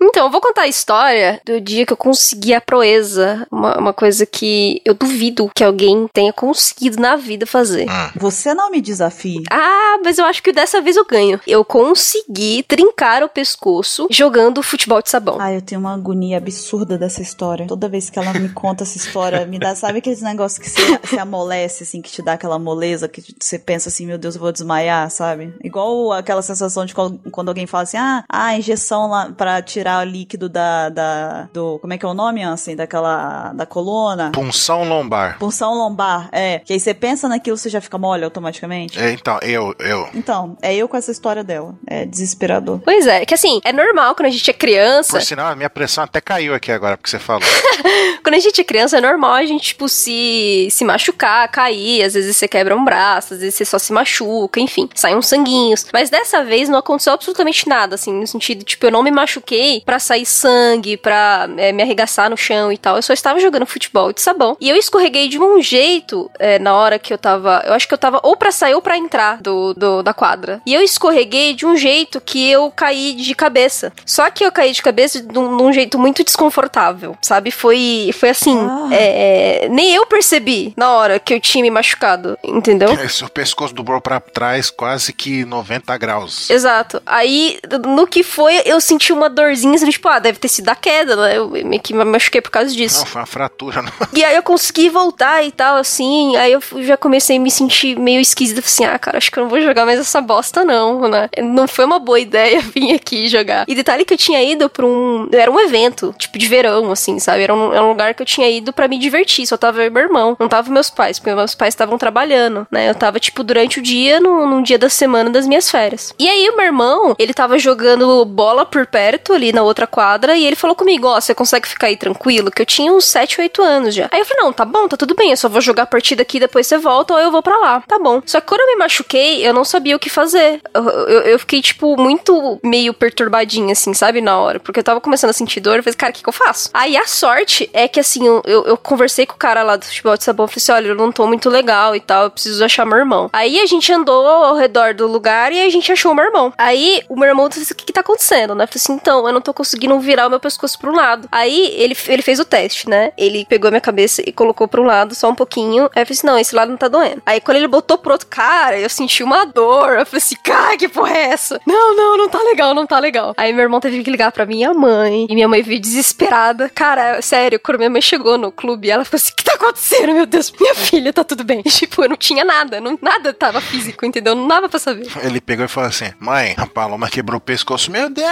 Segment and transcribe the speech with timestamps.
[0.00, 3.46] Então, eu vou contar a história do dia que eu consegui a proeza.
[3.50, 7.88] Uma, uma coisa que eu duvido que alguém tenha conseguido na vida fazer.
[7.88, 8.10] Hum.
[8.16, 9.42] Você não me desafie.
[9.50, 11.40] Ah, mas eu acho que dessa vez eu ganho.
[11.46, 15.38] Eu consegui trincar o pescoço jogando futebol de sabão.
[15.40, 17.66] Ah, eu tenho uma agonia absurda dessa história.
[17.66, 20.98] Toda vez que ela me conta essa história, me dá, sabe aqueles negócios que você,
[20.98, 24.40] você amolece, assim, que te dá aquela moleza, que você pensa assim, meu Deus, eu
[24.40, 25.52] vou desmaiar, sabe?
[25.62, 29.87] Igual aquela sensação de quando, quando alguém fala assim, ah, a injeção lá pra tirar
[29.96, 34.32] o líquido da, da, do, como é que é o nome, assim, daquela, da coluna?
[34.32, 35.38] Punção lombar.
[35.38, 36.60] Punção lombar, é.
[36.60, 38.98] Que aí você pensa naquilo, você já fica mole automaticamente.
[38.98, 40.08] É, então, eu, eu.
[40.14, 41.74] Então, é eu com essa história dela.
[41.86, 42.80] É desesperador.
[42.84, 45.12] Pois é, que assim, é normal quando a gente é criança.
[45.12, 47.48] Por sinal, a minha pressão até caiu aqui agora, porque você falou.
[48.22, 52.02] quando a gente é criança, é normal a gente, tipo, se, se machucar, cair.
[52.02, 55.26] Às vezes você quebra um braço, às vezes você só se machuca, enfim, saem uns
[55.26, 55.86] sanguinhos.
[55.92, 59.77] Mas dessa vez não aconteceu absolutamente nada, assim, no sentido, tipo, eu não me machuquei
[59.84, 62.96] pra sair sangue, pra é, me arregaçar no chão e tal.
[62.96, 64.56] Eu só estava jogando futebol de sabão.
[64.60, 67.62] E eu escorreguei de um jeito é, na hora que eu tava.
[67.66, 70.60] Eu acho que eu tava ou pra sair ou pra entrar do, do, da quadra.
[70.66, 73.92] E eu escorreguei de um jeito que eu caí de cabeça.
[74.04, 77.50] Só que eu caí de cabeça de um, de um jeito muito desconfortável, sabe?
[77.50, 78.58] Foi, foi assim.
[78.58, 78.88] Ah.
[78.90, 82.88] É, é, nem eu percebi na hora que eu tinha me machucado, entendeu?
[83.08, 86.50] Seu pescoço dobrou pra trás quase que 90 graus.
[86.50, 87.02] Exato.
[87.04, 91.16] Aí, no que foi, eu senti uma dorzinha, tipo, ah, deve ter sido a queda,
[91.16, 91.36] né?
[91.36, 93.00] Eu meio que me machuquei por causa disso.
[93.00, 93.82] Não, foi uma fratura.
[93.82, 93.92] Não.
[94.14, 96.36] E aí eu consegui voltar e tal, assim.
[96.36, 98.60] Aí eu já comecei a me sentir meio esquisita.
[98.60, 101.28] Assim, ah, cara, acho que eu não vou jogar mais essa bosta, não, né?
[101.42, 103.64] Não foi uma boa ideia vir aqui jogar.
[103.68, 105.28] E detalhe que eu tinha ido pra um.
[105.32, 107.42] Era um evento, tipo, de verão, assim, sabe?
[107.42, 109.46] Era um, era um lugar que eu tinha ido para me divertir.
[109.46, 110.36] Só tava eu e meu irmão.
[110.38, 112.88] Não tava meus pais, porque meus pais estavam trabalhando, né?
[112.88, 116.14] Eu tava, tipo, durante o dia, num, num dia da semana das minhas férias.
[116.18, 120.36] E aí o meu irmão, ele tava jogando bola por perto, ali na outra quadra,
[120.36, 122.50] e ele falou comigo: Ó, oh, você consegue ficar aí tranquilo?
[122.50, 124.08] Que eu tinha uns 7, 8 anos já.
[124.10, 126.22] Aí eu falei: Não, tá bom, tá tudo bem, eu só vou jogar a partida
[126.22, 127.82] aqui, depois você volta ou eu vou para lá.
[127.86, 128.22] Tá bom.
[128.24, 130.60] Só que quando eu me machuquei, eu não sabia o que fazer.
[130.74, 134.60] Eu, eu, eu fiquei, tipo, muito meio perturbadinha, assim, sabe, na hora.
[134.60, 136.70] Porque eu tava começando a sentir dor, eu falei, cara, o que, que eu faço?
[136.72, 139.84] Aí a sorte é que, assim, eu, eu, eu conversei com o cara lá do
[139.84, 142.64] futebol de sabão, falei assim: olha, eu não tô muito legal e tal, eu preciso
[142.64, 143.30] achar meu irmão.
[143.32, 146.52] Aí a gente andou ao redor do lugar e a gente achou meu irmão.
[146.56, 148.64] Aí o meu irmão disse: o que, que tá acontecendo, né?
[148.64, 151.28] Eu falei assim: então, eu não tô conseguindo virar o meu pescoço pro lado.
[151.30, 153.12] Aí ele, ele fez o teste, né?
[153.16, 155.84] Ele pegou a minha cabeça e colocou pro um lado só um pouquinho.
[155.94, 157.22] Aí eu falei assim: não, esse lado não tá doendo.
[157.24, 159.98] Aí quando ele botou pro outro cara, eu senti uma dor.
[159.98, 161.60] Eu falei assim: cara, que porra é essa?
[161.66, 163.34] Não, não, não tá legal, não tá legal.
[163.36, 165.26] Aí meu irmão teve que ligar pra minha mãe.
[165.28, 166.68] E minha mãe veio desesperada.
[166.68, 170.12] Cara, sério, quando minha mãe chegou no clube, ela falou assim: o que tá acontecendo,
[170.14, 170.52] meu Deus?
[170.58, 171.62] Minha filha, tá tudo bem.
[171.64, 174.34] E, tipo, eu não tinha nada, não, nada tava físico, entendeu?
[174.34, 175.06] Não dava pra saber.
[175.22, 177.90] Ele pegou e falou assim: Mãe, a Paloma quebrou o pescoço.
[177.90, 178.28] Meu Deus!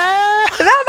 [0.58, 0.84] Meu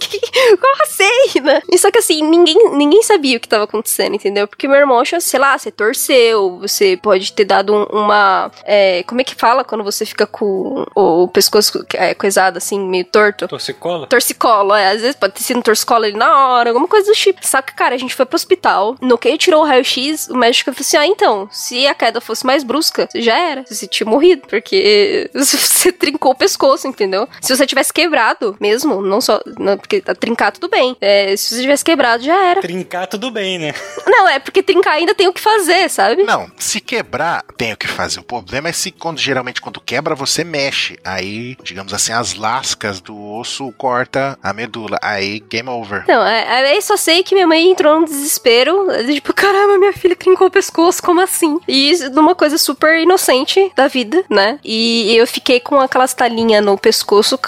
[0.00, 1.62] Que, como assim, né?
[1.70, 4.48] E só que assim, ninguém, ninguém sabia o que tava acontecendo, entendeu?
[4.48, 8.50] Porque meu irmão achou, sei lá, você torceu, você pode ter dado um, uma.
[8.64, 12.80] É, como é que fala quando você fica com o, o pescoço é, coisado assim,
[12.80, 13.46] meio torto?
[13.46, 14.06] Torcicolo?
[14.06, 14.90] Torcicolo, é.
[14.90, 17.46] Às vezes pode ter sido um torcicolo ali na hora, alguma coisa do tipo.
[17.46, 18.96] Só que, cara, a gente foi pro hospital.
[19.00, 22.20] No que ele tirou o raio-x, o médico falou assim: ah, então, se a queda
[22.20, 23.64] fosse mais brusca, já era.
[23.68, 24.42] Você tinha morrido.
[24.48, 27.28] Porque você trincou o pescoço, entendeu?
[27.40, 29.29] Se você tivesse quebrado mesmo, não só.
[29.58, 30.96] Não, porque trincar tudo bem.
[31.00, 32.60] É, se você tivesse quebrado, já era.
[32.60, 33.74] Trincar tudo bem, né?
[34.06, 36.22] Não, é porque trincar ainda tem o que fazer, sabe?
[36.22, 38.20] Não, se quebrar, tem o que fazer.
[38.20, 40.98] O problema é se quando geralmente quando quebra, você mexe.
[41.04, 44.98] Aí, digamos assim, as lascas do osso corta a medula.
[45.02, 46.04] Aí, game over.
[46.08, 48.86] Não, é, aí só sei que minha mãe entrou no desespero.
[49.06, 51.58] Tipo, caramba, minha filha trincou o pescoço, como assim?
[51.68, 54.58] E isso numa coisa super inocente da vida, né?
[54.64, 57.38] E eu fiquei com aquelas talinhas no pescoço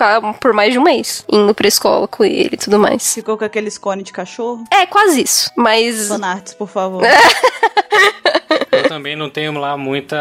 [0.41, 3.15] por mais de um mês, indo pra escola com ele e tudo mais.
[3.15, 4.65] Ficou com aqueles cone de cachorro?
[4.73, 5.51] É, quase isso.
[5.57, 6.09] Mas.
[6.09, 7.03] Fanarts, por favor.
[8.71, 10.17] Eu também não tenho lá muita.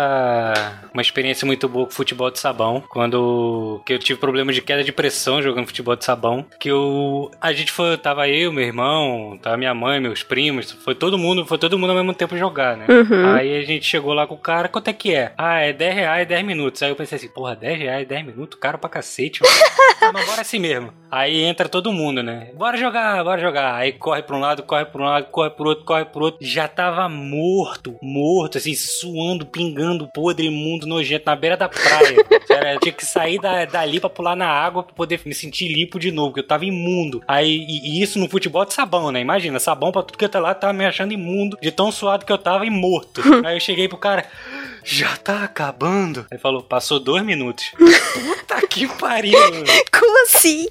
[0.94, 2.84] uma experiência muito boa com futebol de sabão.
[2.90, 6.46] Quando que eu tive problema de queda de pressão jogando futebol de sabão.
[6.59, 7.31] Que eu.
[7.40, 7.97] A gente foi.
[7.97, 10.72] Tava eu, meu irmão, tava minha mãe, meus primos.
[10.72, 12.85] Foi todo mundo, foi todo mundo ao mesmo tempo jogar, né?
[12.90, 13.35] Uhum.
[13.35, 15.34] Aí a gente chegou lá com o cara, quanto é que é?
[15.37, 16.81] Ah, é 10 reais 10 minutos.
[16.84, 18.59] Aí eu pensei assim, porra, 10 reais 10 minutos?
[18.59, 19.55] Caro pra cacete, mano.
[20.02, 20.93] ah, mas bora assim mesmo.
[21.09, 22.49] Aí entra todo mundo, né?
[22.55, 23.76] Bora jogar, bora jogar.
[23.76, 26.46] Aí corre pra um lado, corre pra um lado, corre pro outro, corre pro outro.
[26.46, 32.17] Já tava morto, morto, assim, suando, pingando, podre, imundo, nojento, na beira da praia.
[32.46, 35.67] Sério, eu tinha que sair da, dali pra pular na água pra poder me sentir
[35.67, 37.22] limpo de novo, porque eu tava imundo.
[37.28, 39.22] Aí, e, e isso no futebol de sabão, né?
[39.22, 42.26] Imagina, sabão pra tudo que eu tava lá, tava me achando imundo, de tão suado
[42.26, 43.22] que eu tava e morto.
[43.46, 44.26] Aí eu cheguei pro cara.
[44.83, 46.25] Já tá acabando.
[46.31, 47.72] Ele falou, passou dois minutos.
[47.78, 49.39] Puta que pariu.
[49.51, 49.66] mano.
[49.91, 50.67] Como assim?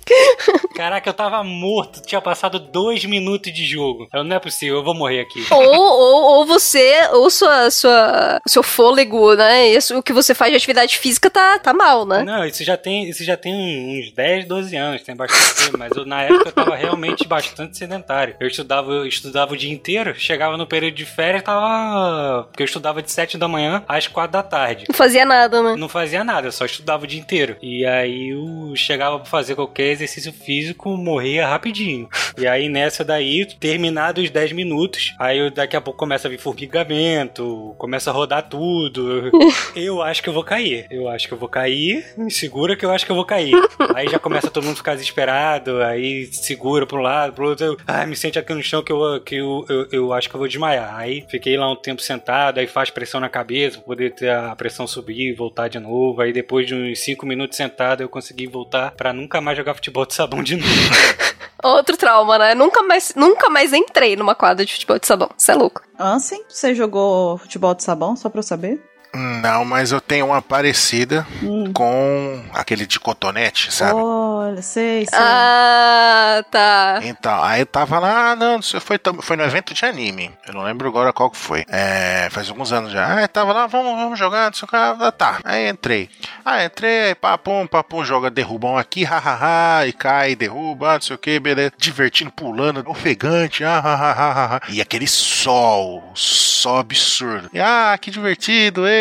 [0.74, 2.02] Caraca, eu tava morto.
[2.02, 4.08] Tinha passado dois minutos de jogo.
[4.12, 5.44] Eu, não é possível, eu vou morrer aqui.
[5.50, 9.68] ou, ou, ou você, ou sua, sua, seu fôlego, né?
[9.68, 12.22] Isso, o que você faz de atividade física tá, tá mal, né?
[12.22, 15.96] Não, isso já tem, isso já tem uns 10, 12 anos, tem bastante tempo, mas
[15.96, 18.36] eu, na época eu tava realmente bastante sedentário.
[18.40, 22.44] Eu estudava, eu estudava o dia inteiro, chegava no período de férias, tava.
[22.44, 24.84] Porque eu estudava de 7 da manhã às 4 da tarde.
[24.88, 25.76] Não fazia nada, né?
[25.76, 27.56] Não fazia nada, eu só estudava o dia inteiro.
[27.62, 32.08] E aí eu chegava pra fazer qualquer exercício físico, morria rapidinho.
[32.38, 36.30] E aí nessa daí, terminados os 10 minutos, aí eu, daqui a pouco começa a
[36.30, 39.30] vir formigamento, começa a rodar tudo.
[39.74, 40.86] Eu acho que eu vou cair.
[40.90, 42.04] Eu acho que eu vou cair.
[42.16, 43.54] Me segura que eu acho que eu vou cair.
[43.94, 47.64] Aí já começa todo mundo ficar desesperado, aí segura pra um lado, pro outro.
[47.64, 50.34] Eu, ah, me sente aqui no chão que eu, que eu, eu, eu acho que
[50.34, 50.96] eu vou desmaiar.
[50.96, 54.86] Aí fiquei lá um tempo sentado, aí faz pressão na cabeça poder ter a pressão
[54.86, 56.20] subir e voltar de novo.
[56.20, 60.06] Aí depois de uns 5 minutos sentado, eu consegui voltar pra nunca mais jogar futebol
[60.06, 60.70] de sabão de novo.
[61.60, 62.54] Outro trauma, né?
[62.54, 65.28] Nunca mais, nunca mais entrei numa quadra de futebol de sabão.
[65.36, 65.82] Você é louco.
[65.98, 68.80] Ansem, você jogou futebol de sabão, só pra eu saber?
[69.12, 71.72] Não, mas eu tenho uma parecida Hum.
[71.72, 73.94] com aquele de cotonete, sabe?
[73.94, 75.18] Olha, sei, sei.
[75.18, 77.00] Ah, tá.
[77.02, 80.30] Então, aí eu tava lá, ah, não, isso foi, foi no evento de anime.
[80.46, 81.64] Eu não lembro agora qual que foi.
[81.68, 83.24] É, faz alguns anos já.
[83.24, 84.76] Ah, tava lá, vamos, vamos jogar, não sei o que.
[84.76, 85.40] Ah, tá.
[85.44, 86.08] Aí entrei.
[86.44, 91.40] Ah, entrei, papum, papum, joga, derrubam aqui, hahaha, e cai, derruba, não sei o que,
[91.40, 91.72] beleza.
[91.76, 94.60] Divertindo, pulando, ofegante, ah, ah, ah, ah, ah.
[94.68, 97.50] E aquele sol, sol absurdo.
[97.52, 98.99] E, ah, que divertido, e.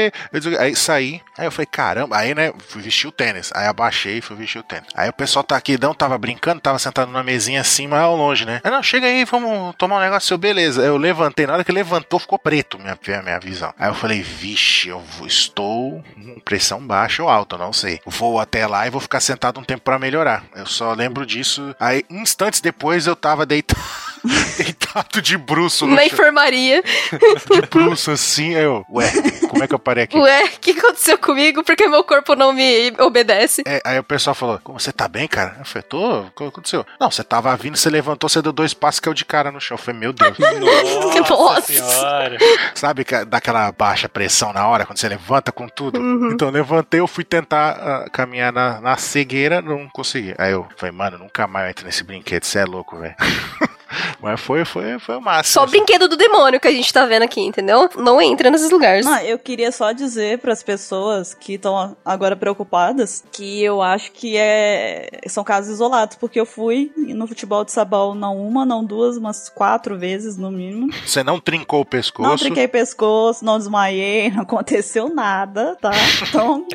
[0.60, 3.52] Aí saí, aí eu falei, caramba, aí né, fui vestir o tênis.
[3.54, 4.88] Aí abaixei e fui vestir o tênis.
[4.96, 8.16] Aí o pessoal tá aqui, não tava brincando, tava sentado numa mesinha assim, mas ao
[8.16, 8.62] longe, né?
[8.64, 10.82] Aí, não, chega aí, vamos tomar um negócio, eu, beleza.
[10.82, 13.74] Eu levantei, na hora que levantou, ficou preto minha, minha visão.
[13.78, 18.00] Aí eu falei, vixe, eu estou com pressão baixa ou alta, não sei.
[18.06, 20.44] Vou até lá e vou ficar sentado um tempo pra melhorar.
[20.56, 21.76] Eu só lembro disso.
[21.80, 23.80] Aí, instantes depois, eu tava deitado,
[24.58, 26.82] deitado de bruço no Na enfermaria.
[26.82, 28.56] de bruço assim.
[28.56, 29.12] Aí eu, ué,
[29.50, 30.18] como é que eu parei aqui?
[30.18, 31.64] Ué, o que aconteceu comigo?
[31.64, 33.64] Porque meu corpo não me obedece.
[33.66, 35.56] É, aí o pessoal falou: Como você tá bem, cara?
[35.60, 36.86] Eu falei: Tô, o que aconteceu?
[37.00, 39.76] Não, você tava vindo, você levantou, você deu dois passos, caiu de cara no chão.
[39.76, 40.38] Eu falei: Meu Deus.
[40.40, 41.62] Nossa, Nossa.
[41.74, 42.38] senhora.
[42.76, 46.00] Sabe que daquela baixa pressão na hora, quando você levanta com tudo?
[46.00, 46.32] Uhum.
[46.32, 50.34] Então eu levantei, eu fui tentar ah, caminhar na, na cegueira, não consegui.
[50.38, 53.16] Aí eu falei: Mano, nunca mais eu entro nesse brinquedo, você é louco, velho.
[54.22, 55.54] Mas foi, foi, foi o máximo.
[55.54, 57.90] Só o brinquedo do demônio que a gente tá vendo aqui, entendeu?
[57.98, 59.06] Não entra nesses lugares.
[59.06, 64.12] Não, eu queria só dizer para as pessoas que estão agora preocupadas que eu acho
[64.12, 68.84] que é são casos isolados, porque eu fui no futebol de sabão não uma, não
[68.84, 70.90] duas, umas quatro vezes no mínimo.
[71.06, 72.30] Você não trincou o pescoço.
[72.30, 75.92] Não trinquei pescoço, não desmaiei, não aconteceu nada, tá?
[76.28, 76.66] Então,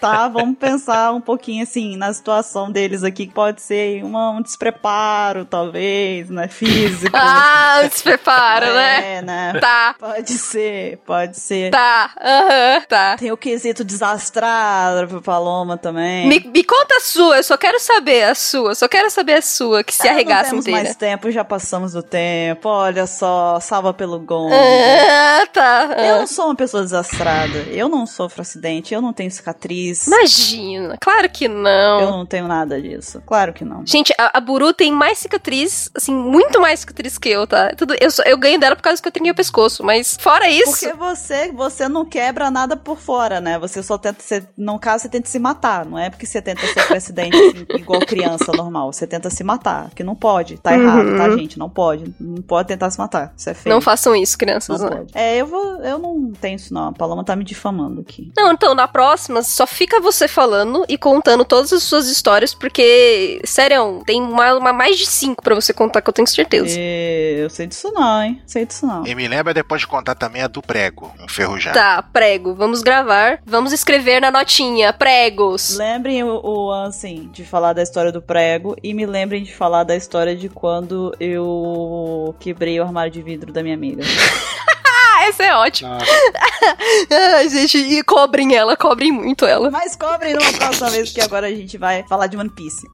[0.00, 4.42] tá, vamos pensar um pouquinho assim na situação deles aqui, que pode ser uma- um
[4.42, 6.48] despreparo, talvez, né?
[6.48, 7.10] Físico.
[7.22, 9.16] Ah, despreparo, né?
[9.16, 9.52] É, né?
[9.60, 11.70] Tá, Pode ser, pode ser.
[11.70, 13.16] tá, aham, tá.
[13.16, 16.26] Tem o quesito desastrado pro Paloma também.
[16.28, 19.42] Me, me conta a sua, eu só quero saber a sua, só quero saber a
[19.42, 20.82] sua, que se Ah, arregaça Não temos inteira.
[20.84, 22.68] mais tempo, já passamos do tempo.
[22.68, 24.52] Olha só, salva pelo gong.
[24.52, 25.94] Ah, tá.
[25.98, 26.18] Eu ah.
[26.20, 27.58] não sou uma pessoa desastrada.
[27.70, 29.69] Eu não sofro acidente, eu não tenho cicatriz.
[30.06, 32.00] Imagina, claro que não.
[32.00, 33.22] Eu não tenho nada disso.
[33.26, 33.86] Claro que não.
[33.86, 37.74] Gente, a, a Buru tem mais cicatriz, assim, muito mais cicatriz que eu, tá?
[37.76, 40.80] Tudo, eu, eu ganho dela por causa que eu trinquei o pescoço, mas fora isso.
[40.80, 43.58] Porque você, você não quebra nada por fora, né?
[43.58, 45.84] Você só tenta, você, no caso, você tenta se matar.
[45.84, 48.92] Não é porque você tenta sofrer acidente assim, igual criança normal.
[48.92, 50.58] Você tenta se matar, que não pode.
[50.58, 51.58] Tá errado, tá, gente?
[51.58, 52.14] Não pode.
[52.18, 53.32] Não pode tentar se matar.
[53.36, 53.74] Isso é feio.
[53.74, 54.80] Não façam isso, crianças.
[54.80, 54.96] Não né?
[54.96, 55.10] pode.
[55.14, 55.76] É, eu vou.
[55.82, 56.88] Eu não tenho isso, não.
[56.88, 58.32] A Paloma tá me difamando aqui.
[58.36, 63.40] Não, então, na próxima, só fica você falando e contando todas as suas histórias, porque,
[63.44, 66.76] sério, tem uma, uma mais de cinco pra você contar, que eu tenho certeza.
[66.78, 68.42] E eu sei disso não, hein?
[68.46, 69.06] Sei disso não.
[69.06, 71.78] E me lembra depois de contar também a do prego, enferrujado.
[71.78, 72.54] Tá, prego.
[72.54, 73.40] Vamos gravar.
[73.44, 74.92] Vamos escrever na notinha.
[74.92, 75.76] Pregos.
[75.76, 79.84] Lembrem o, o, assim, de falar da história do prego e me lembrem de falar
[79.84, 84.02] da história de quando eu quebrei o armário de vidro da minha amiga.
[85.30, 85.98] Ah, essa é ótima.
[85.98, 89.70] Nossa, Ai, gente, e cobrem ela, cobrem muito ela.
[89.70, 92.86] Mas cobrem numa próxima vez, que agora a gente vai falar de One Piece.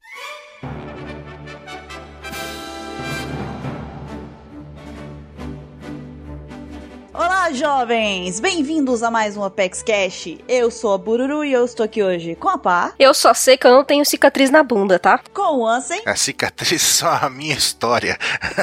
[7.18, 8.40] Olá, jovens!
[8.40, 10.36] Bem-vindos a mais um Apex Cash.
[10.46, 13.56] Eu sou a Bururu e eu estou aqui hoje com a Pá, Eu só sei
[13.56, 15.18] que eu não tenho cicatriz na bunda, tá?
[15.32, 18.18] com o Ansem A cicatriz só a minha história.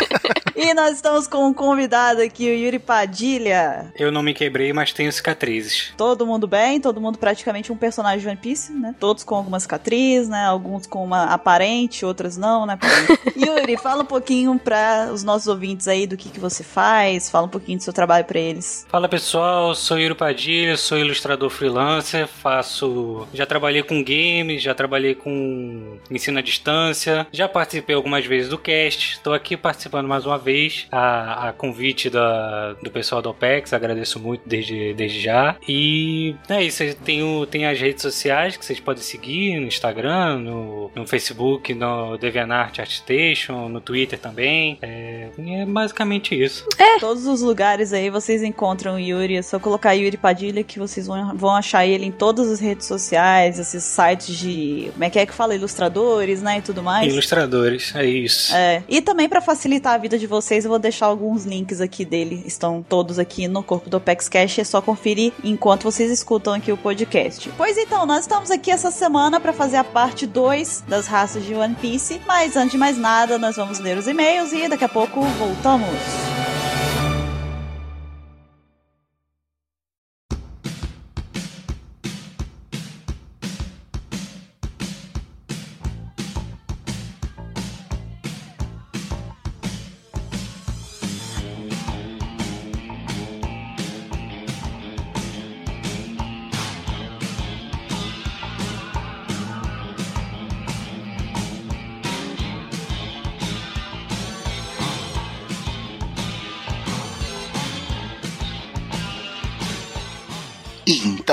[0.56, 3.92] e nós estamos com um convidado aqui, o Yuri Padilha.
[3.98, 5.92] Eu não me quebrei, mas tenho cicatrizes.
[5.98, 8.94] Todo mundo bem, todo mundo praticamente um personagem de One Piece, né?
[9.00, 10.46] Todos com alguma cicatriz, né?
[10.46, 12.78] Alguns com uma aparente, outras não, né?
[13.36, 17.48] Yuri, fala um pouquinho para os nossos ouvintes aí do que, que você faz, fala
[17.48, 18.86] um pouquinho do seu trabalho para eles.
[18.90, 23.28] Fala pessoal, sou Yuri Padilha, sou ilustrador freelancer, faço.
[23.34, 28.58] Já trabalhei com games, já trabalhei com ensino à distância, já participei algumas vezes do
[28.58, 33.74] cast, estou aqui participando mais uma vez, a, a convite da, do pessoal do OPEX,
[33.74, 35.56] agradeço muito desde, desde já.
[35.68, 40.38] E é isso, tem, o, tem as redes sociais que vocês podem seguir no Instagram,
[40.40, 44.78] no, no Facebook, no DeviantArt ArtStation, no Twitter também.
[44.82, 46.68] É, é basicamente isso.
[47.00, 51.08] Todos os lugares aí vocês encontram o Yuri, é só colocar Yuri Padilha que vocês
[51.08, 55.20] vão, vão achar ele em todas as redes sociais, esses sites de, como é que
[55.20, 57.12] é que fala, ilustradores, né, e tudo mais.
[57.12, 58.56] Ilustradores, é isso.
[58.56, 58.84] É.
[58.88, 62.44] E também pra facilitar a vida de vocês, eu vou deixar alguns links aqui dele.
[62.46, 64.60] Estão todos aqui no corpo do Opex Cash.
[64.60, 67.50] É só conferir enquanto vocês escutam aqui o podcast.
[67.58, 71.54] Pois então, nós estamos aqui essa semana pra fazer a parte 2 das raças de
[71.54, 72.22] One Piece.
[72.26, 76.53] Mas antes de mais nada, nós vamos ler os e-mails e daqui a pouco voltamos.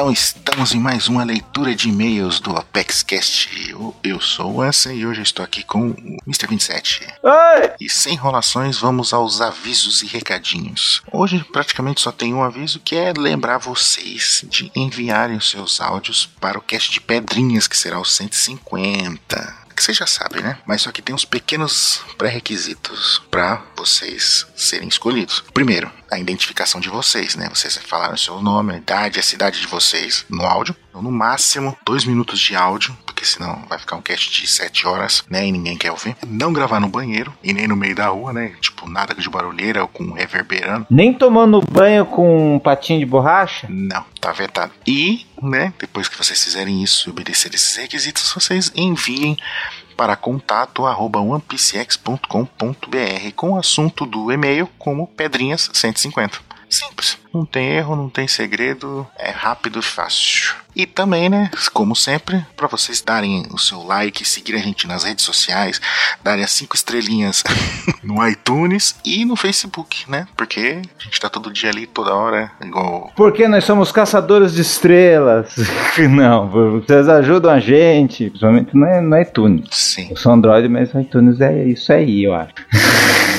[0.01, 3.69] Então estamos em mais uma leitura de e-mails do ApexCast.
[3.69, 6.47] Eu, eu sou o Ansem e hoje estou aqui com o Mr.
[6.49, 7.07] 27.
[7.23, 7.73] Oi!
[7.79, 11.03] E sem enrolações, vamos aos avisos e recadinhos.
[11.13, 16.25] Hoje praticamente só tem um aviso que é lembrar vocês de enviarem os seus áudios
[16.41, 20.59] para o cast de pedrinhas, que será o 150 que vocês já sabem, né?
[20.67, 25.43] Mas só que tem uns pequenos pré-requisitos para vocês serem escolhidos.
[25.55, 27.49] Primeiro, a identificação de vocês, né?
[27.49, 30.77] Vocês falaram o seu nome, a idade, a cidade de vocês no áudio.
[30.91, 34.87] Então, no máximo, dois minutos de áudio, porque senão vai ficar um cast de sete
[34.87, 35.47] horas, né?
[35.47, 36.17] E ninguém quer ouvir.
[36.27, 38.55] Não gravar no banheiro e nem no meio da rua, né?
[38.63, 40.87] Tipo, nada de barulheira ou com reverberando.
[40.89, 43.67] Nem tomando banho com um patinho de borracha?
[43.69, 44.73] Não, tá vetado.
[44.87, 49.37] E, né, depois que vocês fizerem isso e obedecer esses requisitos, vocês enviem
[49.99, 52.27] para contato arroba onepcx.com.br
[53.37, 56.39] com o assunto do e-mail como Pedrinhas 150.
[56.71, 60.55] Simples, não tem erro, não tem segredo, é rápido e fácil.
[60.75, 65.05] E também, né, como sempre, para vocês darem o seu like, seguir a gente nas
[65.05, 65.81] redes sociais,
[66.23, 67.43] darem as cinco estrelinhas
[68.03, 70.27] no iTunes e no Facebook, né?
[70.37, 74.63] Porque a gente tá todo dia ali, toda hora, igual Porque nós somos caçadores de
[74.63, 75.55] estrelas.
[76.09, 79.69] Não, vocês ajudam a gente, principalmente no no iTunes.
[79.71, 80.09] Sim.
[80.11, 82.55] Eu sou Android, mas iTunes é isso aí, eu acho.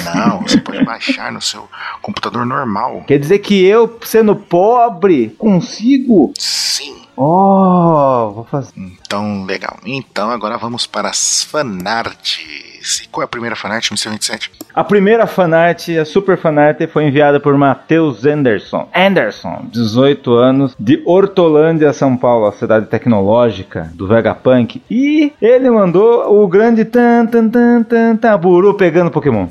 [0.03, 1.69] Não, você pode baixar no seu
[2.01, 3.03] computador normal.
[3.07, 6.33] Quer dizer que eu, sendo pobre, consigo?
[6.37, 7.01] Sim.
[7.15, 8.73] Oh, vou fazer.
[8.77, 9.77] Então, legal.
[9.85, 13.01] Então, agora vamos para as fanarts.
[13.03, 14.09] E qual é a primeira fanart, Mr.
[14.09, 14.51] 27?
[14.73, 18.89] A primeira fanart, a super fanart, foi enviada por Matheus Anderson.
[18.95, 24.81] Anderson, 18 anos, de Hortolândia, São Paulo, a cidade tecnológica do Vegapunk.
[24.89, 29.47] E ele mandou o grande tan tan tan tan taburu pegando Pokémon.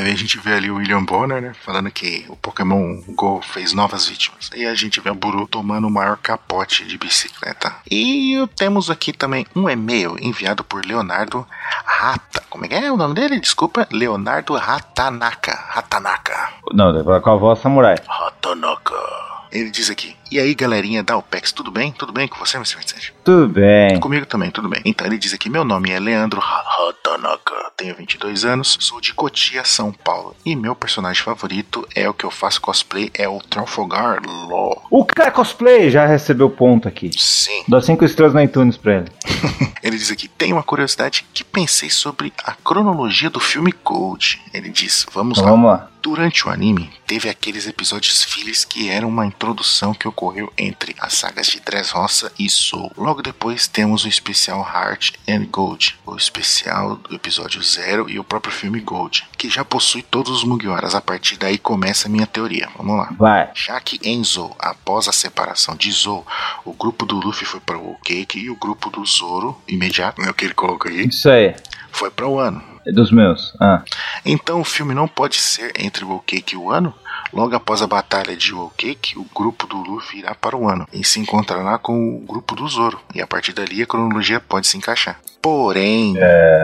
[0.00, 1.52] É, a gente vê ali o William Bonner, né?
[1.62, 4.50] Falando que o Pokémon Go fez novas vítimas.
[4.54, 7.74] E a gente vê o Buru tomando o maior capote de bicicleta.
[7.90, 11.46] E temos aqui também um e-mail enviado por Leonardo
[11.84, 12.42] Rata.
[12.48, 13.38] Como é que é o nome dele?
[13.38, 13.86] Desculpa.
[13.92, 15.52] Leonardo Ratanaka.
[15.68, 16.48] Ratanaka.
[16.72, 17.96] Não, com a voz samurai.
[18.08, 19.29] Ratanaka.
[19.52, 21.90] Ele diz aqui, e aí galerinha da OPEX, tudo bem?
[21.92, 22.76] Tudo bem com você, Mr.
[22.76, 23.10] Vincent?
[23.24, 23.98] Tudo bem.
[23.98, 24.80] Comigo também, tudo bem.
[24.84, 29.64] Então ele diz aqui, meu nome é Leandro Hatanaka, tenho 22 anos, sou de Cotia,
[29.64, 30.36] São Paulo.
[30.46, 34.86] E meu personagem favorito é o que eu faço cosplay, é o Trafalgar Law.
[34.90, 37.10] O cara cosplay já recebeu ponto aqui.
[37.18, 37.64] Sim.
[37.68, 39.06] Dá 5 estrelas na iTunes pra ele.
[39.82, 44.38] Ele diz aqui, tem uma curiosidade que pensei sobre a cronologia do filme Gold.
[44.52, 45.50] Ele diz, vamos Então lá.
[45.56, 45.89] vamos lá.
[46.02, 51.12] Durante o anime, teve aqueles episódios fillers que eram uma introdução que ocorreu entre as
[51.12, 52.90] sagas de Dressrosa e Soul.
[52.96, 58.24] Logo depois temos o especial Heart and Gold, o especial do episódio Zero e o
[58.24, 60.94] próprio filme Gold, que já possui todos os Mugiwaras.
[60.94, 62.70] A partir daí começa a minha teoria.
[62.78, 63.14] Vamos lá.
[63.18, 63.50] Vai.
[63.54, 66.26] Já que em Zou, após a separação de Zou,
[66.64, 70.30] o grupo do Luffy foi para o Cake e o grupo do Zoro, imediato, é
[70.30, 71.54] o que ele coloca aí, Isso aí.
[71.92, 72.69] foi para o Ano.
[72.92, 73.54] Dos meus.
[73.60, 73.82] Ah.
[74.24, 76.94] Então o filme não pode ser entre o Cake e o Ano.
[77.32, 80.86] Logo após a batalha de Whole Cake, o grupo do Luffy irá para o Ano
[80.92, 83.00] e se encontrará com o grupo do Zoro.
[83.14, 85.20] E a partir dali a cronologia pode se encaixar.
[85.42, 86.16] Porém,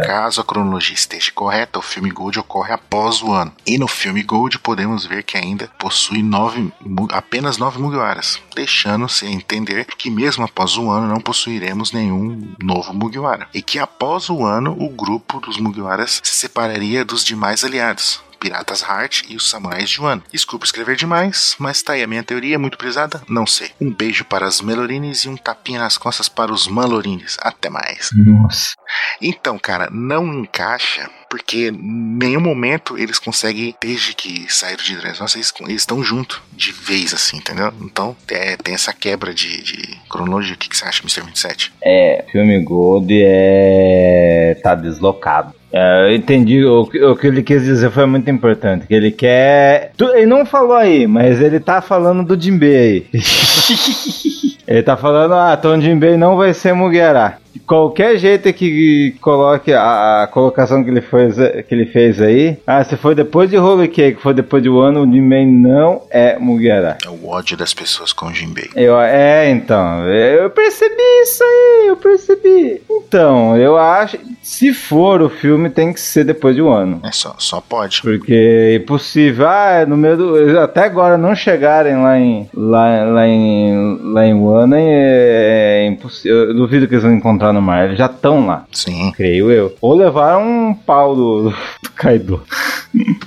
[0.04, 3.50] caso a cronologia esteja correta, o filme Gold ocorre após o ano.
[3.66, 6.70] E no filme Gold podemos ver que ainda possui nove,
[7.10, 13.48] apenas nove Mugiwaras, deixando-se entender que mesmo após o ano não possuiremos nenhum novo Mugiwara.
[13.54, 18.25] E que após o ano o grupo dos Mugiwaras se separaria dos demais aliados.
[18.36, 20.22] Piratas Heart e os Samurais Wano.
[20.32, 23.22] Desculpa escrever demais, mas tá aí a minha teoria, muito prisada?
[23.28, 23.70] Não sei.
[23.80, 27.36] Um beijo para as Melorines e um tapinha nas costas para os Malorines.
[27.40, 28.10] Até mais.
[28.14, 28.74] Nossa.
[29.20, 35.36] Então, cara, não encaixa, porque em nenhum momento eles conseguem, desde que saíram de Dressrosa,
[35.36, 37.72] eles eles estão juntos de vez, assim, entendeu?
[37.80, 40.54] Então, é, tem essa quebra de, de cronologia.
[40.54, 41.22] O que, que você acha, Mr.
[41.22, 41.72] 27?
[41.82, 44.58] É, filme Gold é.
[44.62, 45.54] tá deslocado.
[45.72, 48.86] É, eu entendi, o, que- o que ele quis dizer foi muito importante.
[48.86, 49.90] Que ele quer.
[49.96, 53.06] Tu- Ele não falou aí, mas ele tá falando do Jinbei aí.
[54.66, 57.38] ele tá falando, ah, então o Jinbei não vai ser Mugiará.
[57.56, 62.58] De qualquer jeito que coloque a, a colocação que ele, fez, que ele fez aí,
[62.66, 66.38] ah, se foi depois de Holy Cake, foi depois de Wano, o Jinbei não é
[66.38, 66.98] Mugiará.
[67.02, 68.68] É o ódio das pessoas com o Jinbei.
[68.76, 72.82] Eu, é, então, eu percebi isso aí, eu percebi.
[72.90, 77.00] Então, eu acho, se for o filme, tem que ser depois de um ano.
[77.04, 78.02] É só, só pode.
[78.02, 83.26] Porque é impossível, ah, no meio do, até agora não chegarem lá em, lá, lá
[83.26, 87.84] em, lá em Wano, é, é impossível, eu duvido que eles vão encontrar no mar,
[87.84, 89.12] eles já estão lá, Sim.
[89.12, 89.74] creio eu.
[89.80, 92.42] Ou levaram um pau do, do Kaido.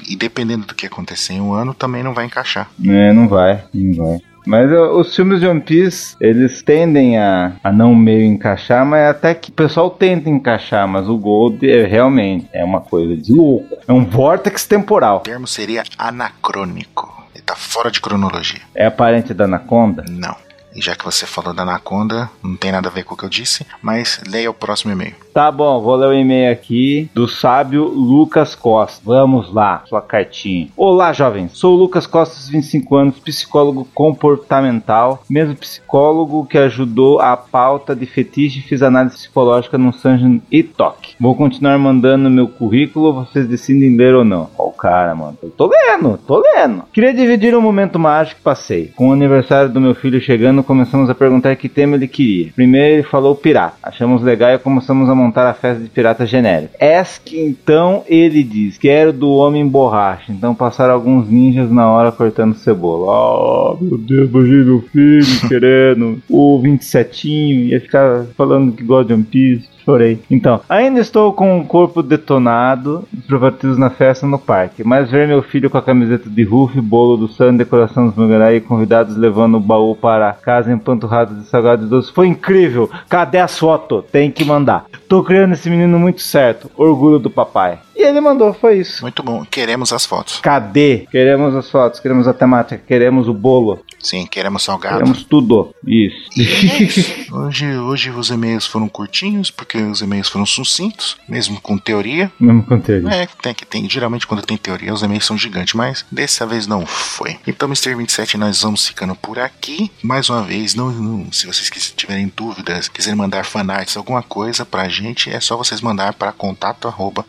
[0.07, 2.69] E dependendo do que acontecer em um ano, também não vai encaixar.
[2.85, 4.19] É, não vai, não vai.
[4.45, 9.35] Mas os filmes de One Piece, eles tendem a, a não meio encaixar, mas até
[9.35, 13.77] que o pessoal tenta encaixar, mas o Gold é realmente é uma coisa de louco.
[13.88, 15.17] É um vórtex temporal.
[15.17, 17.13] O termo seria anacrônico.
[17.35, 18.61] Ele tá fora de cronologia.
[18.73, 20.03] É aparente da Anaconda?
[20.09, 20.35] Não.
[20.75, 23.25] E já que você falou da Anaconda, não tem nada a ver com o que
[23.25, 25.15] eu disse, mas leia o próximo e-mail.
[25.33, 29.01] Tá bom, vou ler o e-mail aqui do sábio Lucas Costa.
[29.03, 30.67] Vamos lá, sua cartinha.
[30.75, 31.51] Olá, jovens.
[31.53, 38.60] Sou Lucas Costas, 25 anos, psicólogo comportamental, mesmo psicólogo que ajudou a pauta de fetiche
[38.60, 41.15] e fiz análise psicológica no Sanjin e Toque.
[41.19, 44.49] Vou continuar mandando meu currículo, vocês decidem ler ou não.
[44.58, 45.38] Ó, o cara, mano.
[45.41, 46.84] Eu tô lendo, tô lendo.
[46.91, 48.91] Queria dividir um momento mágico que passei.
[48.95, 52.52] Com o aniversário do meu filho chegando, começamos a perguntar que tema ele queria.
[52.56, 53.78] Primeiro ele falou pirata.
[53.84, 56.74] Achamos legal e começamos a montar a festa de pirata genérico.
[56.80, 60.32] Esk, então ele diz: Quero do homem borracha.
[60.32, 63.12] Então passaram alguns ninjas na hora cortando cebola.
[63.12, 66.22] Oh, meu Deus, imagina meu filho querendo.
[66.30, 69.68] O 27 ia ficar falando que gosta de One Piece.
[69.89, 70.21] Chorei.
[70.30, 74.84] Então, ainda estou com o corpo detonado, os preparativos na festa no parque.
[74.84, 78.58] Mas ver meu filho com a camiseta de Ruff, bolo do Sun, decoração dos Mugarai
[78.58, 82.89] e convidados levando o baú para casa empanturrado de salgados e doces foi incrível.
[83.10, 84.06] Cadê as fotos?
[84.12, 84.86] Tem que mandar.
[85.08, 86.69] Tô criando esse menino muito certo.
[86.78, 87.80] Orgulho do papai.
[87.99, 89.01] E ele mandou, foi isso.
[89.01, 89.43] Muito bom.
[89.43, 90.39] Queremos as fotos.
[90.39, 91.05] Cadê?
[91.12, 94.99] Queremos as fotos, queremos a temática, queremos o bolo, Sim, queremos salgado.
[94.99, 95.75] queremos tudo.
[95.85, 96.29] Isso.
[97.31, 102.31] Hoje, hoje os e-mails foram curtinhos, porque os e-mails foram sucintos, mesmo com teoria.
[102.39, 103.09] Mesmo conteúdo.
[103.09, 103.88] É, tem que tem.
[103.89, 107.38] Geralmente quando tem teoria, os e-mails são gigantes, mas dessa vez não foi.
[107.45, 107.93] Então, Mr.
[107.95, 109.91] 27, nós vamos ficando por aqui.
[110.01, 114.88] Mais uma vez, não, não- se vocês tiverem dúvidas, quiserem mandar fanarts, alguma coisa pra
[114.89, 117.25] gente, é só vocês mandar para contato arroba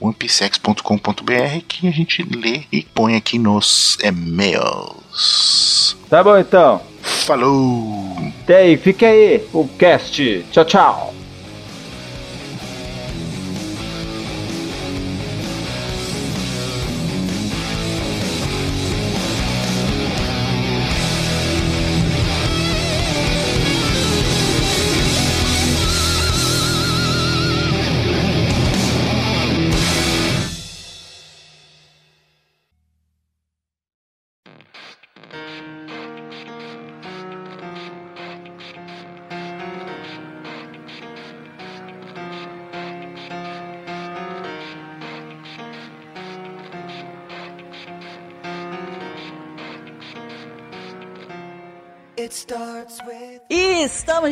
[0.67, 5.97] onepisex.com.br que a gente lê e põe aqui nos e-mails.
[6.09, 6.81] Tá bom então.
[7.03, 8.17] Falou!
[8.43, 10.45] Até aí, fica aí o cast.
[10.51, 11.20] Tchau, tchau.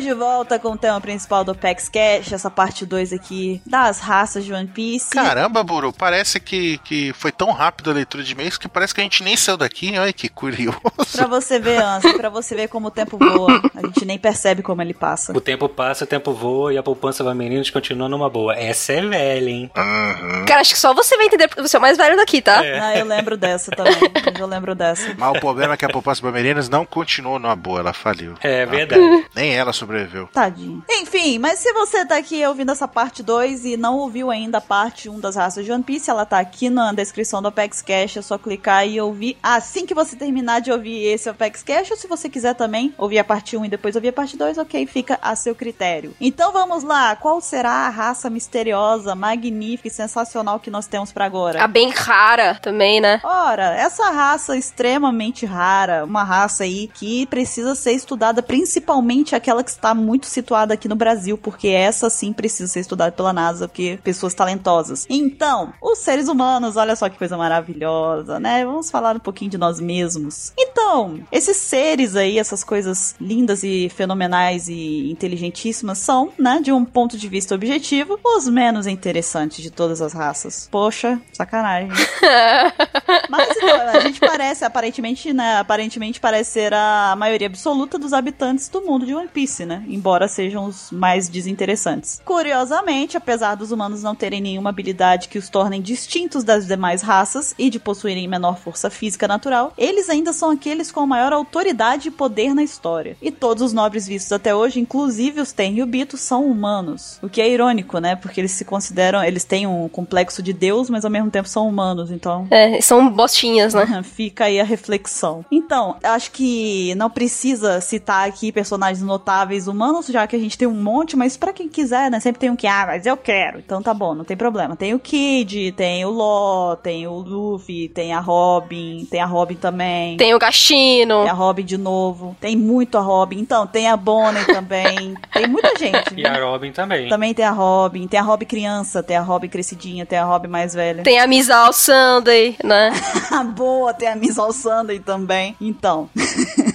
[0.09, 4.43] De volta com o tema principal do PEX Cash, essa parte 2 aqui das raças
[4.43, 5.11] de One Piece.
[5.11, 9.01] Caramba, Buru, parece que, que foi tão rápido a leitura de e-mails que parece que
[9.01, 9.95] a gente nem saiu daqui.
[9.99, 10.79] Olha que curioso.
[11.11, 13.61] Pra você ver, Anson, pra você ver como o tempo voa.
[13.75, 15.31] A gente nem percebe como ele passa.
[15.37, 18.55] O tempo passa, o tempo voa e a poupança vai meninos continua numa boa.
[18.55, 19.69] Essa é velha, hein?
[19.77, 20.45] Uhum.
[20.45, 22.65] Cara, acho que só você vai entender porque você é o mais velho daqui, tá?
[22.65, 22.79] É.
[22.79, 23.93] Ah, eu lembro dessa também.
[24.39, 25.13] Eu lembro dessa.
[25.17, 28.33] Mas o problema é que a poupança Bamerinas não continuou numa boa, ela faliu.
[28.41, 29.25] É Ah, verdade.
[29.35, 29.98] Nem ela sobreviveu.
[30.33, 30.83] Tadinho.
[30.89, 34.61] Enfim, mas se você tá aqui ouvindo essa parte 2 e não ouviu ainda a
[34.61, 38.17] parte 1 das raças de One Piece, ela tá aqui na descrição do Apex Cash,
[38.17, 41.97] é só clicar e ouvir assim que você terminar de ouvir esse Apex Cash, ou
[41.97, 44.85] se você quiser também ouvir a parte 1 e depois ouvir a parte 2, ok,
[44.85, 46.13] fica a seu critério.
[46.19, 51.25] Então vamos lá, qual será a raça misteriosa, magnífica e sensacional que nós temos pra
[51.25, 51.63] agora?
[51.63, 53.19] A bem rara também, né?
[53.23, 59.69] Ora, essa raça extremamente rara, uma raça aí que precisa ser estudada, principalmente aquela que
[59.69, 63.99] está muito situada aqui no Brasil, porque essa sim precisa ser estudada pela NASA, porque
[64.03, 65.05] pessoas talentosas.
[65.09, 68.65] Então, os seres humanos, olha só que coisa maravilhosa, né?
[68.65, 70.53] Vamos falar um pouquinho de nós mesmos.
[70.57, 76.85] Então, esses seres aí, essas coisas lindas e fenomenais e inteligentíssimas são, né, de um
[76.85, 80.67] ponto de vista objetivo, os menos interessantes de todas as raças.
[80.71, 81.89] Poxa, sacanagem.
[83.29, 85.57] Mas então, a gente parece, aparentemente, né?
[85.57, 89.78] Aparentemente parece ser a maioria absoluta dos habitantes do mundo de One Piece, né?
[89.87, 92.21] Embora sejam os mais desinteressantes.
[92.25, 97.53] Curiosamente, apesar dos humanos não terem nenhuma habilidade que os tornem distintos das demais raças
[97.57, 102.11] e de possuírem menor força física natural, eles ainda são aqueles com maior autoridade e
[102.11, 103.17] poder na história.
[103.21, 107.19] E todos os nobres vistos até hoje, inclusive os Tenryubito, são humanos.
[107.21, 108.15] O que é irônico, né?
[108.15, 111.67] Porque eles se consideram, eles têm um complexo de Deus, mas ao mesmo tempo são
[111.67, 114.01] humanos, então É, são bostinhas, né?
[114.03, 115.45] Fica aí a reflexão.
[115.51, 120.67] Então, acho que não precisa citar aqui personagens notáveis humanos, já que a gente tem
[120.67, 122.19] um monte, mas pra quem quiser, né?
[122.19, 123.59] Sempre tem um que, ah, mas eu quero.
[123.59, 124.75] Então tá bom, não tem problema.
[124.75, 129.55] Tem o Kid, tem o Law, tem o Luffy, tem a Robin, tem a Robin
[129.55, 130.17] também.
[130.17, 131.21] Tem o Gastino.
[131.21, 132.35] Tem a Robin de novo.
[132.41, 133.39] Tem muito a Robin.
[133.39, 135.15] Então, tem a Bonnie também.
[135.31, 136.15] tem muita gente.
[136.15, 137.07] E a Robin também.
[137.07, 138.07] Também tem a Robin.
[138.07, 141.03] Tem a Robin criança, tem a Robin crescidinha, tem a Robin mais velha.
[141.03, 142.91] Tem a Misal Sunday, né?
[143.55, 145.55] Boa, tem a Miss All Sunday também.
[145.61, 146.09] Então.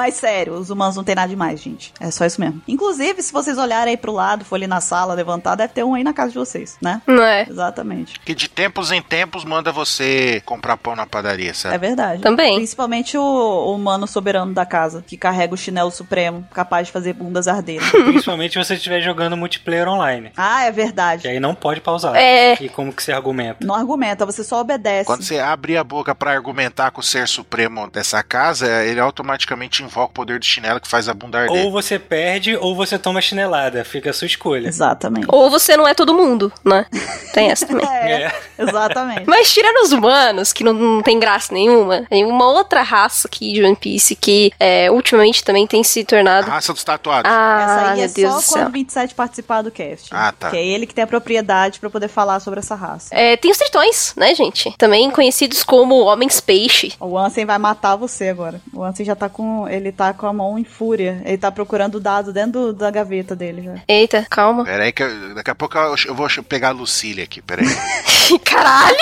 [0.00, 1.92] Mas sério, os humanos não tem nada demais, gente.
[2.00, 2.62] É só isso mesmo.
[2.66, 5.94] Inclusive, se vocês olharem aí pro lado, for ali na sala, levantar, deve ter um
[5.94, 7.02] aí na casa de vocês, né?
[7.06, 7.46] Não é?
[7.48, 8.18] Exatamente.
[8.20, 11.76] Que de tempos em tempos manda você comprar pão na padaria, É sabe?
[11.78, 12.22] verdade.
[12.22, 12.56] Também.
[12.56, 17.12] Principalmente o, o humano soberano da casa, que carrega o chinelo supremo, capaz de fazer
[17.12, 17.86] bundas arderem.
[17.90, 20.32] Principalmente se você estiver jogando multiplayer online.
[20.36, 21.28] ah, é Que verdade.
[21.28, 22.16] aí não pode pausar.
[22.16, 22.54] É.
[22.60, 23.66] E como que você argumenta?
[23.66, 25.04] Não argumenta, você só obedece.
[25.04, 29.82] Quando você abre a boca pra argumentar com o ser supremo dessa casa, ele automaticamente
[29.90, 31.64] invoca o poder do chinelo que faz a bunda arder.
[31.64, 33.84] Ou você perde ou você toma chinelada.
[33.84, 34.68] Fica a sua escolha.
[34.68, 35.26] Exatamente.
[35.28, 36.86] Ou você não é todo mundo, né?
[37.34, 37.86] Tem essa também.
[37.90, 38.32] É, É.
[38.58, 39.24] exatamente.
[39.26, 43.52] Mas tirando os humanos, que não, não tem graça nenhuma, tem uma outra raça aqui
[43.52, 46.46] de One Piece que é, ultimamente também tem se A tornado.
[46.48, 47.30] raça dos tatuados.
[47.30, 50.08] Ah, Essa aí meu é Deus só quando o 27 participar do cast.
[50.12, 50.50] Ah, tá.
[50.50, 53.08] Que é ele que tem a propriedade pra poder falar sobre essa raça.
[53.14, 54.72] É, tem os tritões, né, gente?
[54.78, 56.92] Também conhecidos como homens peixe.
[57.00, 58.60] O Ansem vai matar você agora.
[58.72, 59.66] O Ansem já tá com.
[59.70, 61.20] Ele tá com a mão em fúria.
[61.24, 63.74] Ele tá procurando o dado dentro do- da gaveta dele já.
[63.88, 64.64] Eita, calma.
[64.64, 67.62] Pera aí que eu- daqui a pouco eu, eu vou pegar a Lucília aqui, pera
[67.62, 67.68] aí.
[68.44, 68.96] Caralho!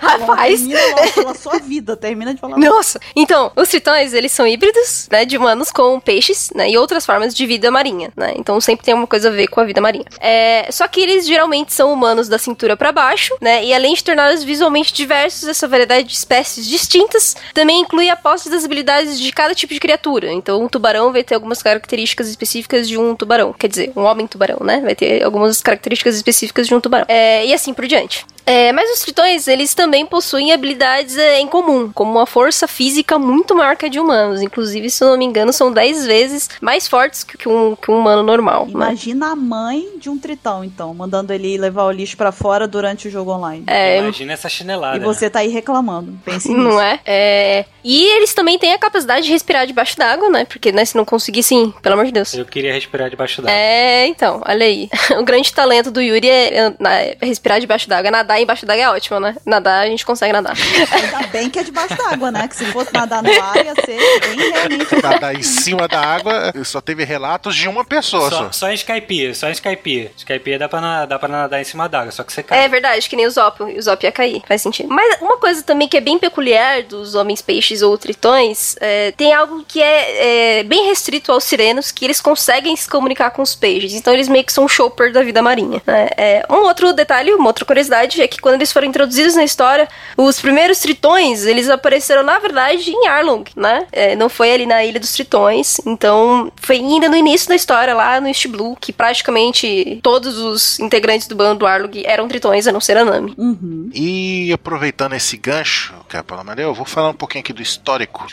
[0.00, 0.60] Rapaz!
[0.60, 2.58] Termina pela sua vida, termina de falar.
[2.58, 3.00] Nossa!
[3.14, 7.34] Então, os tritões, eles são híbridos, né, de humanos com peixes, né, e outras formas
[7.34, 8.34] de vida marinha, né?
[8.36, 10.04] Então sempre tem alguma coisa a ver com a vida marinha.
[10.20, 13.64] É, só que eles geralmente são humanos da cintura pra baixo, né?
[13.64, 18.50] E além de torná-los visualmente diversos, essa variedade de espécies distintas também inclui a posse
[18.50, 20.30] das habilidades de cada tipo de criatura.
[20.30, 24.26] Então, um tubarão vai ter algumas características específicas de um tubarão, quer dizer, um homem
[24.26, 24.80] tubarão, né?
[24.80, 27.06] Vai ter algumas características específicas de um tubarão.
[27.08, 28.26] É, e assim por diante.
[28.46, 33.18] É, mas os tritões, eles também possuem habilidades é, em comum, como uma força física
[33.18, 34.42] muito maior que a de humanos.
[34.42, 37.98] Inclusive, se eu não me engano, são 10 vezes mais fortes que um, que um
[37.98, 38.66] humano normal.
[38.66, 38.72] né?
[38.72, 43.08] Imagina a mãe de um tritão, então, mandando ele levar o lixo pra fora durante
[43.08, 43.64] o jogo online.
[43.66, 44.96] É, Imagina essa chinelada.
[44.96, 46.18] E você tá aí reclamando.
[46.24, 46.60] Pense nisso.
[46.60, 47.00] Não é?
[47.06, 47.64] é?
[47.84, 50.44] E eles também têm a capacidade de respirar debaixo d'água, né?
[50.44, 52.34] Porque, né, se não conseguir, sim, pelo amor de Deus.
[52.34, 53.56] Eu queria respirar debaixo d'água.
[53.56, 54.88] É, então, olha aí.
[55.20, 58.64] O grande talento do Yuri é, é, é respirar debaixo d'água, é nadar nadar embaixo
[58.66, 59.34] d'água é ótimo, né?
[59.44, 60.54] Nadar, a gente consegue nadar.
[60.92, 62.46] Ainda bem que é debaixo d'água, né?
[62.46, 65.02] Que se fosse nadar no ar, ia ser bem realmente.
[65.02, 68.36] Nadar em cima da água, só teve relatos de uma pessoa só.
[68.44, 70.10] Só, só em Skype, só em Skype.
[70.16, 72.60] Skype dá pra, na- dá pra nadar em cima d'água, só que você cai.
[72.64, 73.62] É verdade, que nem o Zop.
[73.62, 74.88] O Zop ia cair, faz sentido.
[74.88, 79.32] Mas uma coisa também que é bem peculiar dos homens peixes ou tritões, é, tem
[79.34, 83.54] algo que é, é bem restrito aos sirenos, que eles conseguem se comunicar com os
[83.54, 83.94] peixes.
[83.94, 85.82] Então eles meio que são chopper da vida marinha.
[85.86, 86.08] né?
[86.16, 89.88] É, um outro detalhe, uma outra curiosidade, é que quando eles foram introduzidos na história,
[90.16, 93.86] os primeiros tritões, eles apareceram, na verdade, em Arlong, né?
[93.92, 95.80] É, não foi ali na Ilha dos Tritões.
[95.86, 100.78] Então, foi ainda no início da história, lá no East Blue, que praticamente todos os
[100.80, 103.34] integrantes do bando Arlong eram tritões, a não ser a Nami.
[103.36, 103.90] Uhum.
[103.94, 107.62] E aproveitando esse gancho que a Paula deu, eu vou falar um pouquinho aqui do
[107.62, 108.26] histórico.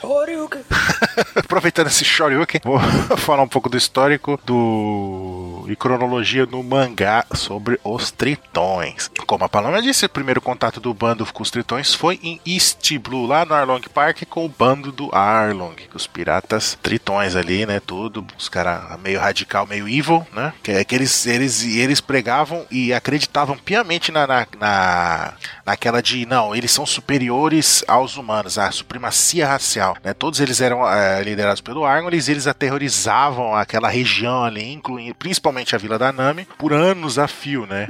[1.35, 2.79] aproveitando esse Shoryuken, vou
[3.17, 9.09] falar um pouco do histórico do e cronologia no mangá sobre os tritões.
[9.25, 12.97] Como a Paloma disse, o primeiro contato do bando com os tritões foi em East
[12.97, 17.79] Blue, lá no Arlong Park, com o bando do Arlong, os piratas tritões ali, né,
[17.79, 22.65] tudo, os caras meio radical, meio evil, né, que é que eles, eles, eles pregavam
[22.71, 25.33] e acreditavam piamente na, na, na-
[25.65, 30.87] naquela de, não, eles são superiores aos humanos, a supremacia racial, né, todos eles eram
[30.87, 36.11] eh, liderados pelo Argon, eles, eles aterrorizavam aquela região ali, incluindo principalmente a Vila da
[36.11, 37.87] Nami, por anos a fio, né,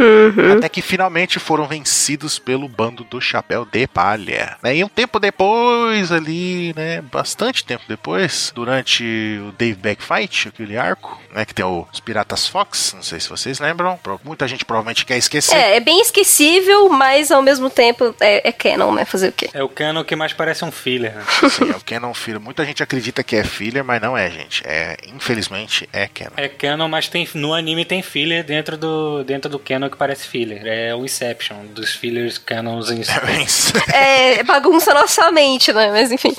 [0.55, 4.57] até que finalmente foram vencidos pelo bando do Chapéu de Palha.
[4.61, 4.77] Né?
[4.77, 7.01] E um tempo depois, ali, né?
[7.01, 9.03] Bastante tempo depois, durante
[9.47, 11.45] o Dave Back Fight, aquele arco, né?
[11.45, 13.99] Que tem os Piratas Fox, não sei se vocês lembram.
[14.23, 15.55] Muita gente provavelmente quer esquecer.
[15.55, 19.05] É, é bem esquecível, mas ao mesmo tempo é, é canon, né?
[19.05, 19.49] Fazer o quê?
[19.53, 21.23] É o canon que mais parece um filler, né?
[21.49, 22.39] Sim, é o Canon Filler.
[22.39, 24.61] Muita gente acredita que é filler, mas não é, gente.
[24.65, 26.31] É, infelizmente, é Canon.
[26.37, 30.27] É canon, mas tem, no anime tem filler dentro do, dentro do canon que parece
[30.27, 30.61] filler.
[30.65, 33.11] É o Inception, dos fillers canons em si.
[33.93, 35.89] É bagunça nossa mente, né?
[35.91, 36.35] Mas enfim.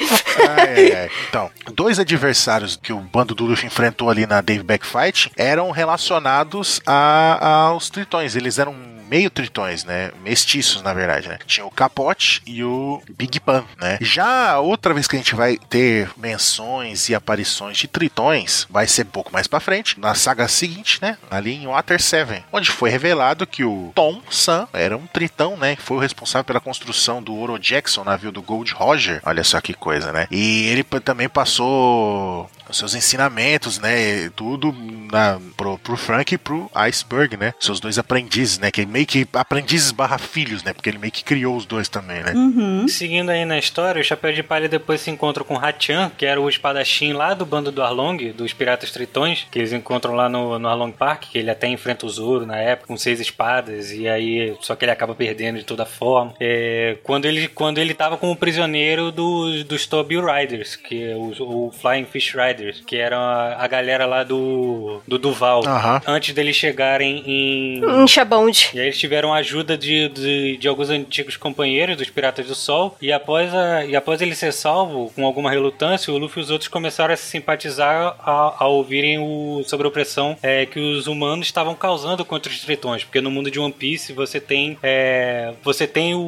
[0.48, 1.10] Ai, ai, ai.
[1.28, 5.70] Então, dois adversários que o bando do Luffy enfrentou ali na Dave Back Fight eram
[5.70, 8.36] relacionados a- aos tritões.
[8.36, 8.74] Eles eram
[9.08, 10.10] meio tritões, né?
[10.22, 11.38] Mestiços, na verdade, né?
[11.46, 13.98] Tinha o Capote e o Big Pan, né?
[14.00, 19.06] Já outra vez que a gente vai ter menções e aparições de tritões, vai ser
[19.06, 21.16] um pouco mais pra frente, na saga seguinte, né?
[21.30, 25.76] Ali em Water 7, onde foi revelado que o Tom San era um tritão, né?
[25.76, 29.20] Que foi o responsável pela construção do Oro Jackson, navio do Gold Roger.
[29.24, 30.26] Olha só que coisa, né?
[30.30, 34.28] E ele também passou os seus ensinamentos, né?
[34.30, 34.72] Tudo
[35.10, 37.54] na, pro, pro Frank e pro Iceberg, né?
[37.58, 38.70] Seus dois aprendizes, né?
[38.70, 40.74] Que meio que aprendizes barra filhos, né?
[40.74, 42.34] Porque ele meio que criou os dois também, né?
[42.34, 42.86] Uhum.
[42.86, 46.38] Seguindo aí na história, o Chapéu de Palha depois se encontra com Hachan, que era
[46.38, 50.58] o espadachim lá do bando do Arlong, dos Piratas Tritões, que eles encontram lá no,
[50.58, 54.06] no Arlong Park, que ele até enfrenta o Zoro na época, com seis espadas, e
[54.06, 56.34] aí só que ele acaba perdendo de toda forma.
[56.38, 61.32] É, quando, ele, quando ele tava como prisioneiro dos, dos Toby Riders, que é o,
[61.40, 66.00] o Flying Fish Riders, que era a, a galera lá do, do Duval, Aham.
[66.06, 68.70] antes deles chegarem em, Em Chabonde.
[68.74, 72.54] e aí eles tiveram a ajuda de, de, de alguns antigos companheiros dos Piratas do
[72.54, 72.96] Sol.
[73.00, 76.50] E após, a, e após ele ser salvo, com alguma relutância, o Luffy e os
[76.50, 81.06] outros começaram a se simpatizar a, a ouvirem o, sobre a opressão é, que os
[81.06, 83.04] humanos estavam causando contra os tritões.
[83.04, 86.18] Porque no mundo de One Piece você tem, é, você tem o,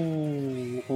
[0.89, 0.95] o,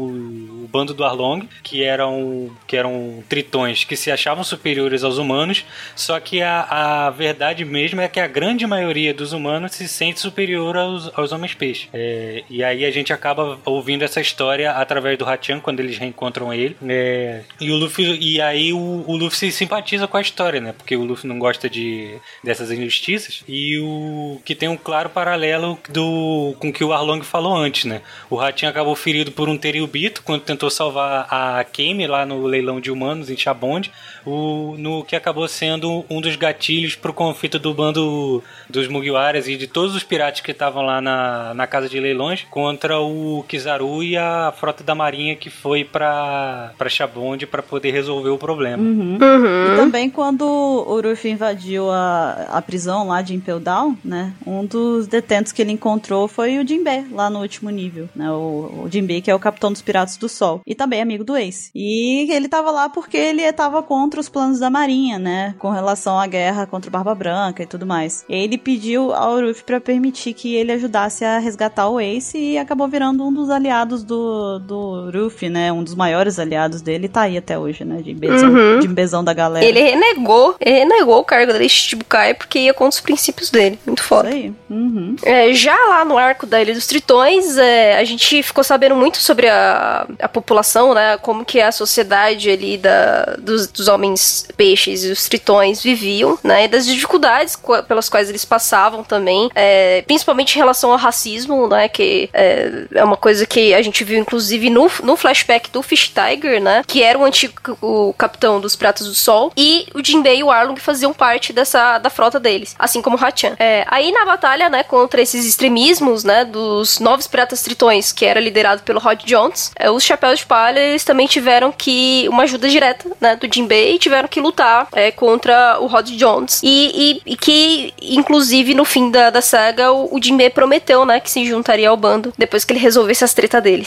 [0.64, 5.64] o bando do Arlong, que eram, que eram tritões que se achavam superiores aos humanos.
[5.94, 10.20] Só que a, a verdade mesmo é que a grande maioria dos humanos se sente
[10.20, 11.88] superior aos, aos homens peixe.
[11.92, 16.52] É, e aí a gente acaba ouvindo essa história através do Hachan quando eles reencontram
[16.52, 16.76] ele.
[16.88, 20.72] É, e o Luffy e aí o, o Luffy se simpatiza com a história, né?
[20.72, 25.78] Porque o Luffy não gosta de dessas injustiças e o que tem um claro paralelo
[25.88, 28.00] do com o que o Arlong falou antes, né?
[28.30, 32.80] O Hachan acabou ferido por um Teriubito quando tentou salvar a Kame lá no leilão
[32.80, 33.90] de humanos em Chabond,
[34.24, 39.56] o, no que acabou sendo um dos gatilhos pro conflito do bando dos Mugiwaras e
[39.56, 44.02] de todos os piratas que estavam lá na, na casa de leilões contra o Kizaru
[44.02, 48.82] e a frota da marinha que foi pra, pra Chabond pra poder resolver o problema.
[48.82, 49.18] Uhum.
[49.20, 49.72] Uhum.
[49.72, 54.32] E também quando o Ruffy invadiu a, a prisão lá de Impel Down, né?
[54.46, 58.30] Um dos detentos que ele encontrou foi o Jinbe, lá no último nível, né?
[58.30, 60.43] O, o Jinbe, que é o capitão dos Piratas do Sol.
[60.44, 60.60] Sol.
[60.66, 61.70] E também amigo do Ace.
[61.74, 65.54] E ele tava lá porque ele tava contra os planos da Marinha, né?
[65.58, 68.24] Com relação à guerra contra o Barba Branca e tudo mais.
[68.28, 72.88] Ele pediu ao Ruffy para permitir que ele ajudasse a resgatar o Ace e acabou
[72.88, 75.72] virando um dos aliados do, do Ruffy, né?
[75.72, 77.08] Um dos maiores aliados dele.
[77.08, 78.02] Tá aí até hoje, né?
[78.02, 78.78] De bezão, Uhum.
[78.80, 79.64] de bezão da galera.
[79.64, 83.78] Ele renegou, ele renegou o cargo da Shichibukai porque ia contra os princípios dele.
[83.86, 84.28] Muito foda.
[84.28, 84.52] Isso aí.
[84.70, 85.16] Uhum.
[85.24, 89.18] É, já lá no arco da Ilha dos Tritões, é, a gente ficou sabendo muito
[89.18, 91.16] sobre a, a população, né?
[91.18, 96.64] Como que a sociedade ali da, dos, dos homens peixes e os tritões viviam, né?
[96.64, 101.88] E das dificuldades pelas quais eles passavam também, é, principalmente em relação ao racismo, né?
[101.88, 106.12] Que é, é uma coisa que a gente viu, inclusive, no, no flashback do Fish
[106.12, 106.82] Tiger, né?
[106.86, 109.52] Que era o antigo o capitão dos Pratos do Sol.
[109.56, 113.20] E o Jinbei e o Arlong faziam parte dessa da frota deles, assim como o
[113.20, 113.54] Hachan.
[113.58, 118.40] É, aí na batalha, né, contra esses extremismos, né, dos novos piratas tritões, que era
[118.40, 122.68] liderado pelo Rod Jones, é, os Chapéus de Palha, eles também tiveram que, uma ajuda
[122.68, 126.60] direta, né, do Jinbei, e tiveram que lutar é, contra o Rod Jones.
[126.62, 131.20] E, e- e que, inclusive, no fim da, da saga, o, o Jinbei prometeu, né,
[131.20, 133.84] que se juntaria ao bando, depois que ele resolvesse as tretas dele.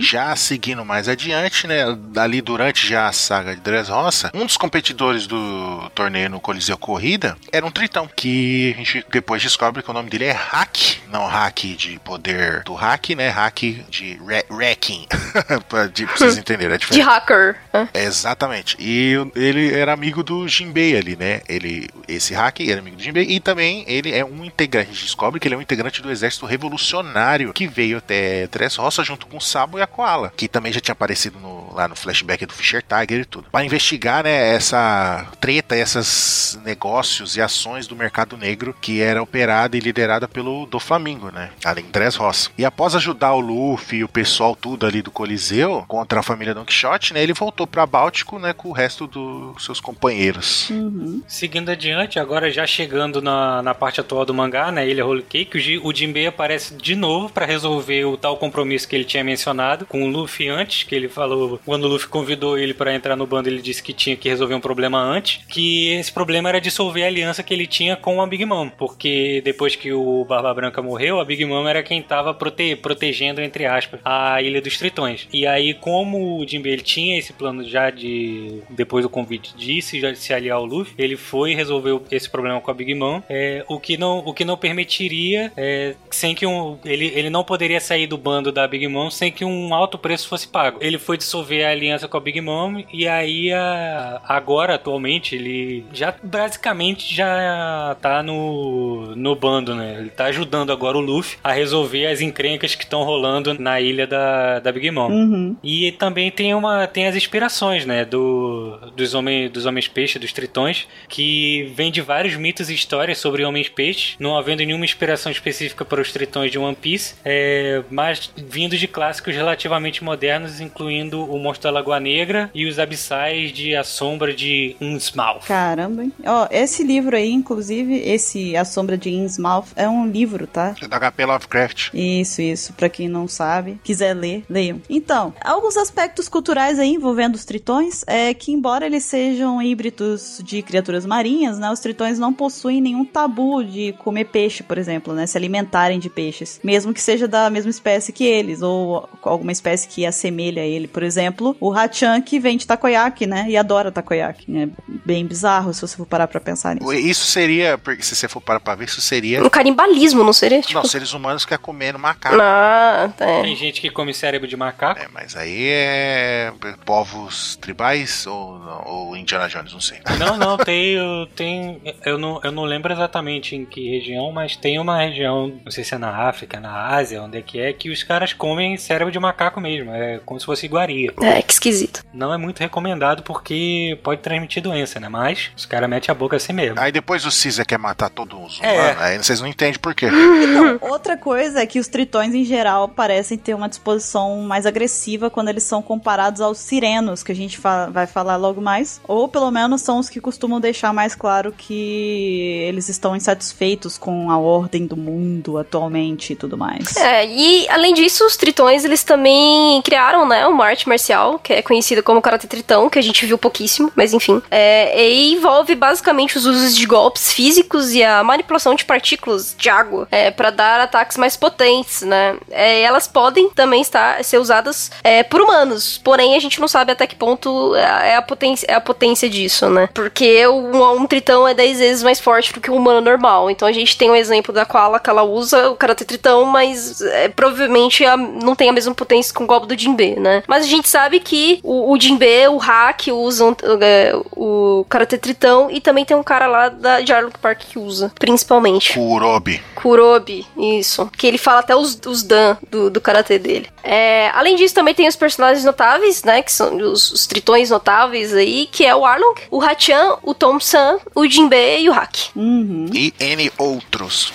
[0.00, 1.84] Já seguindo mais adiante, né?
[2.16, 7.36] Ali durante já a saga de Dressrosa, um dos competidores do torneio no Coliseu Corrida
[7.52, 8.08] era um tritão.
[8.16, 10.98] Que a gente depois descobre que o nome dele é Hack.
[11.10, 13.28] Não hack de poder do hack, né?
[13.28, 15.06] Hack de re- wrecking.
[15.78, 17.10] pra, de, pra vocês entenderem a De diferença.
[17.10, 17.56] hacker.
[17.72, 17.88] né?
[17.94, 18.76] Exatamente.
[18.78, 21.40] E ele era amigo do Jinbei ali, né?
[21.48, 24.90] Ele, esse hack era amigo do Jinbei e também ele é um integrante.
[24.90, 29.02] A gente descobre que ele é um integrante do exército revolucionário que veio até Dressrosa
[29.04, 31.96] junto com o Sabo e a Koala, que também já tinha aparecido no- lá no
[31.96, 33.48] flashback do Fisher Tiger e tudo.
[33.50, 39.76] Para investigar, né, essa treta, esses negócios e ações do mercado negro que era operada
[39.76, 41.50] e liderada pelo do Flamingo, né?
[41.64, 42.50] Além de Dressrosa.
[42.56, 46.54] E após ajudar o Luffy e o pessoal tudo ali do Coliseu contra a família
[46.54, 50.70] Don Quixote, né, ele voltou para Báltico, né, com o resto dos seus companheiros.
[50.70, 51.22] Uhum.
[51.26, 55.78] Seguindo adiante, agora já chegando na, na parte atual do mangá, na Ilha Holy Cake,
[55.78, 59.86] o, o Jinbei aparece de novo pra resolver o tal compromisso que ele tinha mencionado
[59.86, 63.26] com o Luffy antes, que ele falou, quando o Luffy convidou ele pra entrar no
[63.26, 67.04] bando, ele disse que tinha que resolver um problema antes, que esse problema era dissolver
[67.04, 70.82] a aliança que ele tinha com a Big Mom, porque depois que o Barba Branca
[70.82, 75.26] morreu, a Big Mom era quem tava prote- protegendo, entre aspas, a Ilha dos Tritões.
[75.32, 80.00] E aí, como o Jinbei tinha esse plano já de, depois do convite de se,
[80.00, 83.64] já se aliar ao Luffy, ele foi resolveu esse problema com a Big Mom, é,
[83.68, 87.80] o, que não, o que não permitiria, é, sem que um, ele, ele não poderia
[87.80, 90.78] sair do bando da Big Mom sem que um alto preço fosse pago.
[90.80, 95.84] Ele foi dissolver a aliança com a Big Mom e aí a- agora, atualmente, ele
[95.92, 99.96] já basicamente já tá no, no bando, né?
[99.98, 104.06] Ele tá ajudando agora o Luffy a resolver as encrencas que estão rolando na ilha
[104.06, 105.08] da, da Big Mom.
[105.10, 105.37] Uhum.
[105.62, 110.32] E também tem uma tem as inspirações, né, do dos homens dos homens peixe, dos
[110.32, 115.30] tritões, que vem de vários mitos e histórias sobre homens peixe, não havendo nenhuma inspiração
[115.30, 121.24] específica para os tritões de One Piece, é, mas vindo de clássicos relativamente modernos, incluindo
[121.24, 125.46] o Monstro da Lagoa Negra e os abissais de A Sombra de Innsmouth.
[125.46, 126.12] Caramba, hein?
[126.24, 130.74] Ó, esse livro aí, inclusive, esse A Sombra de Innsmouth, é um livro, tá?
[130.88, 131.90] Da HP Lovecraft.
[131.94, 132.72] Isso, isso.
[132.72, 134.80] Pra quem não sabe, quiser ler, leiam.
[134.88, 140.62] Então, alguns aspectos culturais aí envolvendo os tritões é que, embora eles sejam híbridos de
[140.62, 145.26] criaturas marinhas, né, os tritões não possuem nenhum tabu de comer peixe, por exemplo, né,
[145.26, 149.88] se alimentarem de peixes, mesmo que seja da mesma espécie que eles ou alguma espécie
[149.88, 150.88] que assemelha a ele.
[150.88, 154.46] Por exemplo, o Hachan que vem de takoyaki, né, e adora takoyaki.
[154.56, 154.68] É
[155.04, 156.92] bem bizarro se você for parar pra pensar nisso.
[156.92, 159.42] Isso seria, porque se você for parar pra ver, isso seria.
[159.44, 160.60] Um canibalismo, não seria?
[160.60, 160.74] Tipo...
[160.74, 162.36] Não, seres humanos que é comendo macaco.
[162.40, 163.42] Ah, é.
[163.42, 165.00] Tem gente que come cérebro de macaco.
[165.00, 166.52] É, mas aí é
[166.86, 169.98] povos tribais ou, ou Indiana Jones, não sei.
[170.16, 174.54] Não, não, tem, eu, tem eu, não, eu não lembro exatamente em que região, mas
[174.54, 177.72] tem uma região, não sei se é na África, na Ásia, onde é que é,
[177.72, 181.12] que os caras comem cérebro de macaco mesmo, é como se fosse iguaria.
[181.20, 182.04] É, que esquisito.
[182.12, 185.08] Não é muito recomendado porque pode transmitir doença, né?
[185.08, 186.78] Mas os caras metem a boca assim mesmo.
[186.78, 188.72] Aí depois o Caesar quer matar todos os É.
[188.72, 190.06] humanos, aí vocês não entendem por quê.
[190.06, 195.07] Então, outra coisa é que os tritões em geral parecem ter uma disposição mais agressiva
[195.30, 199.00] quando eles são comparados aos sirenos, que a gente fa- vai falar logo mais.
[199.06, 204.30] Ou pelo menos são os que costumam deixar mais claro que eles estão insatisfeitos com
[204.30, 206.96] a ordem do mundo atualmente e tudo mais.
[206.96, 211.62] É, e além disso, os tritões, eles também criaram, né, uma arte marcial, que é
[211.62, 214.42] conhecida como Karate Tritão, que a gente viu pouquíssimo, mas enfim.
[214.50, 219.68] É, e envolve basicamente os usos de golpes físicos e a manipulação de partículas de
[219.68, 222.36] água é, para dar ataques mais potentes, né.
[222.50, 225.98] É, elas podem também estar, ser usadas é, por humanos.
[225.98, 229.68] Porém, a gente não sabe até que ponto é a potência, é a potência disso,
[229.68, 229.88] né?
[229.92, 233.50] Porque um, um tritão é 10 vezes mais forte do que um humano normal.
[233.50, 237.00] Então a gente tem um exemplo da Koala que ela usa o Karate Tritão, mas
[237.00, 240.42] é, provavelmente a, não tem a mesma potência com o golpe do Jinbe, né?
[240.46, 245.70] Mas a gente sabe que o, o Jinbe, o Hack usam é, o Karate Tritão
[245.70, 248.94] e também tem um cara lá da, de Park que usa, principalmente.
[248.94, 249.62] Kurobi.
[249.74, 251.10] Kurobi, isso.
[251.16, 253.68] Que ele fala até os, os Dan do, do karatê dele.
[253.82, 256.42] É, além disso, também tem os personagens notáveis, né?
[256.42, 260.60] Que são os, os tritões notáveis aí, que é o Arlong, o Hachan, o Tom
[260.60, 262.16] San, o Jinbe e o Hack.
[262.34, 262.86] Uhum.
[262.92, 264.32] E N outros.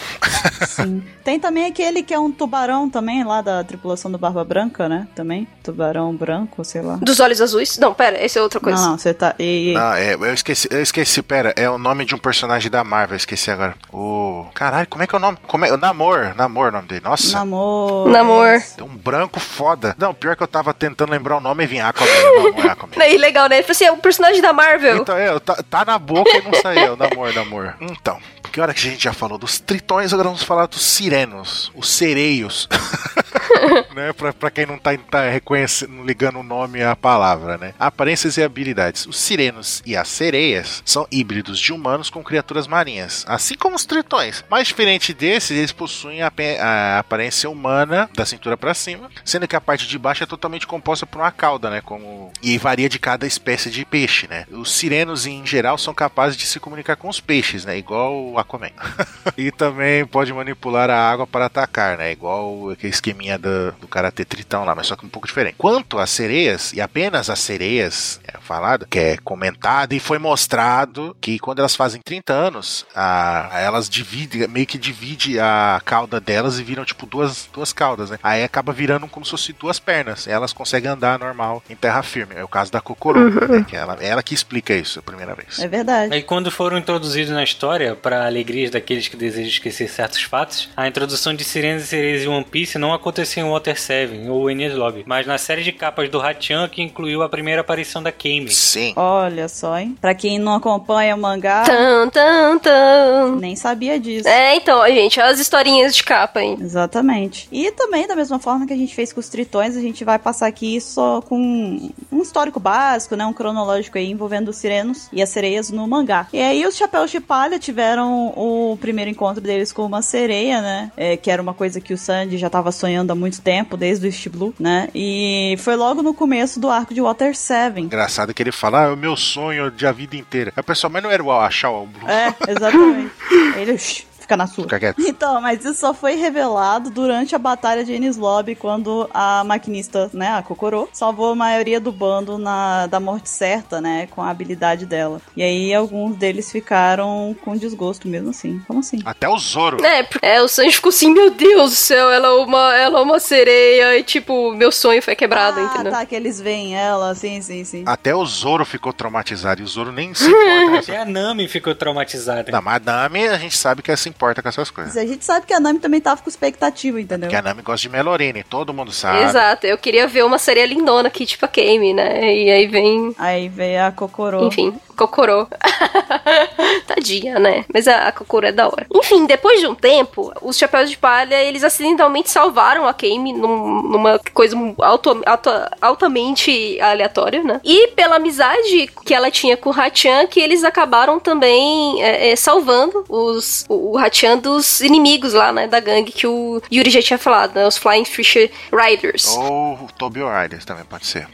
[0.68, 1.04] Sim.
[1.24, 5.08] Tem também aquele que é um tubarão também, lá da tripulação do Barba Branca, né?
[5.16, 5.48] Também.
[5.64, 6.98] Tubarão branco, sei lá.
[7.02, 7.78] Dos olhos azuis?
[7.78, 8.82] Não, pera, esse é outra coisa.
[8.82, 9.34] Não, não, você tá.
[9.40, 9.78] E, e...
[9.78, 13.16] Ah, é, eu esqueci, eu esqueci, pera, é o nome de um personagem da Marvel,
[13.16, 13.76] eu esqueci agora.
[13.92, 14.46] O.
[14.54, 15.38] Caralho, como é que é o nome?
[15.48, 15.72] Como é?
[15.72, 17.02] O Namor, Namor é o nome dele.
[17.04, 17.38] Nossa.
[17.38, 18.10] Namor.
[18.10, 18.62] Namor.
[18.76, 19.96] Tem um branco foda.
[19.98, 22.12] Não, pior que eu tava tentando lembrar o nome e vinha Aquaman.
[22.12, 22.94] Não, não é Aquaman.
[22.98, 23.56] Não, e legal, né?
[23.56, 24.98] Ele falou assim, é um personagem da Marvel.
[24.98, 26.96] Então, é, tá, tá na boca e não saiu.
[26.98, 27.74] Namor, Namor.
[27.82, 28.20] Então,
[28.54, 30.84] que hora que a gente já falou dos tritões, agora vamos falar dos
[31.14, 32.68] sirenos, os sereios.
[33.96, 34.12] né?
[34.14, 37.74] Pra, pra quem não tá, tá reconhecendo, ligando o nome à palavra, né?
[37.80, 39.06] Aparências e habilidades.
[39.06, 43.86] Os sirenos e as sereias são híbridos de humanos com criaturas marinhas, assim como os
[43.86, 44.44] tritões.
[44.50, 49.56] Mais diferente desses, eles possuem a, a aparência humana da cintura para cima, sendo que
[49.56, 51.82] a parte de baixo é totalmente composta por uma cauda, né?
[51.82, 54.46] Como e varia de cada espécie de peixe, né?
[54.52, 57.78] Os sirenos em geral são capazes de se comunicar com os peixes, né?
[57.78, 58.72] Igual o Aquaman.
[59.38, 62.12] e também pode manipular a água para atacar, né?
[62.12, 65.56] Igual aquele esqueminha do, do Karate Tritão lá, mas só que um pouco diferente.
[65.58, 71.16] Quanto às sereias, e apenas as sereias, é falado, que é comentado e foi mostrado
[71.20, 76.60] que quando elas fazem 30 anos, a, elas dividem, meio que divide a cauda delas
[76.60, 78.20] e viram tipo duas, duas caudas, né?
[78.22, 80.28] Aí acaba virando como se fosse duas pernas.
[80.28, 82.36] Elas conseguem andar normal em terra firme.
[82.36, 83.66] É o caso da Kokoro, né?
[83.68, 85.60] Que ela, ela que explica isso a primeira vez.
[85.60, 86.14] É verdade.
[86.14, 90.88] Aí quando foram introduzidos na história, para alegrias daqueles que desejam esquecer certos fatos, a
[90.94, 94.76] introdução de Sirenas e Sereias em One Piece não aconteceu em Water 7 ou Enies
[94.76, 98.52] Lobby, mas na série de capas do Hachan que incluiu a primeira aparição da Kame.
[98.52, 98.94] Sim.
[98.96, 99.98] Olha só, hein?
[100.00, 103.38] Pra quem não acompanha o mangá, Tan, tan, tan.
[103.40, 104.28] nem sabia disso.
[104.28, 106.56] É, então, gente, as historinhas de capa aí.
[106.62, 107.48] Exatamente.
[107.52, 110.20] E também, da mesma forma que a gente fez com os tritões, a gente vai
[110.20, 113.26] passar aqui só com um histórico básico, né?
[113.26, 116.28] Um cronológico aí envolvendo os sirenos e as sereias no mangá.
[116.32, 120.83] E aí os chapéus de palha tiveram o primeiro encontro deles com uma sereia, né?
[120.98, 124.06] É, que era uma coisa que o Sandy já tava sonhando há muito tempo, desde
[124.06, 124.90] o East Blue, né?
[124.94, 127.82] E foi logo no começo do arco de Water 7.
[127.82, 130.52] Engraçado que ele fala, ah, é o meu sonho de a vida inteira.
[130.56, 132.10] Aí o pessoal, mas não era o achar o Blue.
[132.10, 133.12] É, exatamente.
[133.58, 134.64] Ele "Shh, fica na sua.
[134.64, 135.02] Fica quieto.
[135.14, 140.10] Então, mas isso só foi revelado durante a batalha de Enies Lobby, quando a maquinista,
[140.12, 144.30] né, a Kokoro, salvou a maioria do bando na, da morte certa, né, com a
[144.30, 145.22] habilidade dela.
[145.38, 148.60] E aí alguns deles ficaram com desgosto mesmo assim.
[148.68, 149.00] Como assim?
[149.06, 149.86] Até o Zoro.
[149.86, 153.02] É, é, o Sanji ficou assim, meu Deus do céu, ela é uma, ela é
[153.02, 155.92] uma sereia, e tipo, meu sonho foi quebrado, ah, entendeu?
[155.92, 157.84] tá, que eles veem ela, sim, sim, sim.
[157.86, 159.62] Até o Zoro ficou traumatizado.
[159.62, 160.80] E o Zoro nem se importa.
[160.94, 162.52] Até a Nami ficou traumatizada.
[162.52, 164.94] Da Madame, a gente sabe que ela se importa com essas coisas.
[164.96, 167.28] Mas a gente sabe que a Nami também tava com expectativa, entendeu?
[167.30, 169.24] Porque a Nami gosta de Melorine, todo mundo sabe.
[169.24, 172.34] Exato, eu queria ver uma sereia lindona aqui, tipo a Kame, né?
[172.36, 174.46] E aí vem, Aí veio a Kokoro.
[174.46, 175.48] enfim, Kokoro.
[176.88, 177.66] Tadinha, né?
[177.74, 178.86] Mas a, a Kokoro é da hora.
[178.94, 183.82] Enfim, depois de um tempo, os Chapéus de Palha, eles acidentalmente salvaram a Kame num-
[183.84, 185.50] numa coisa alto, alto-
[185.82, 187.60] altamente aleatória, né?
[187.64, 192.36] E pela amizade que ela tinha com o Hachan, que eles acabaram também é, é,
[192.36, 195.68] salvando os, o, o Hachan dos inimigos lá, né?
[195.68, 197.66] Da gangue que o Yuri já tinha falado, né?
[197.66, 199.36] Os Flying Fish Riders.
[199.38, 201.28] Ou o Tobio Riders também pode ser.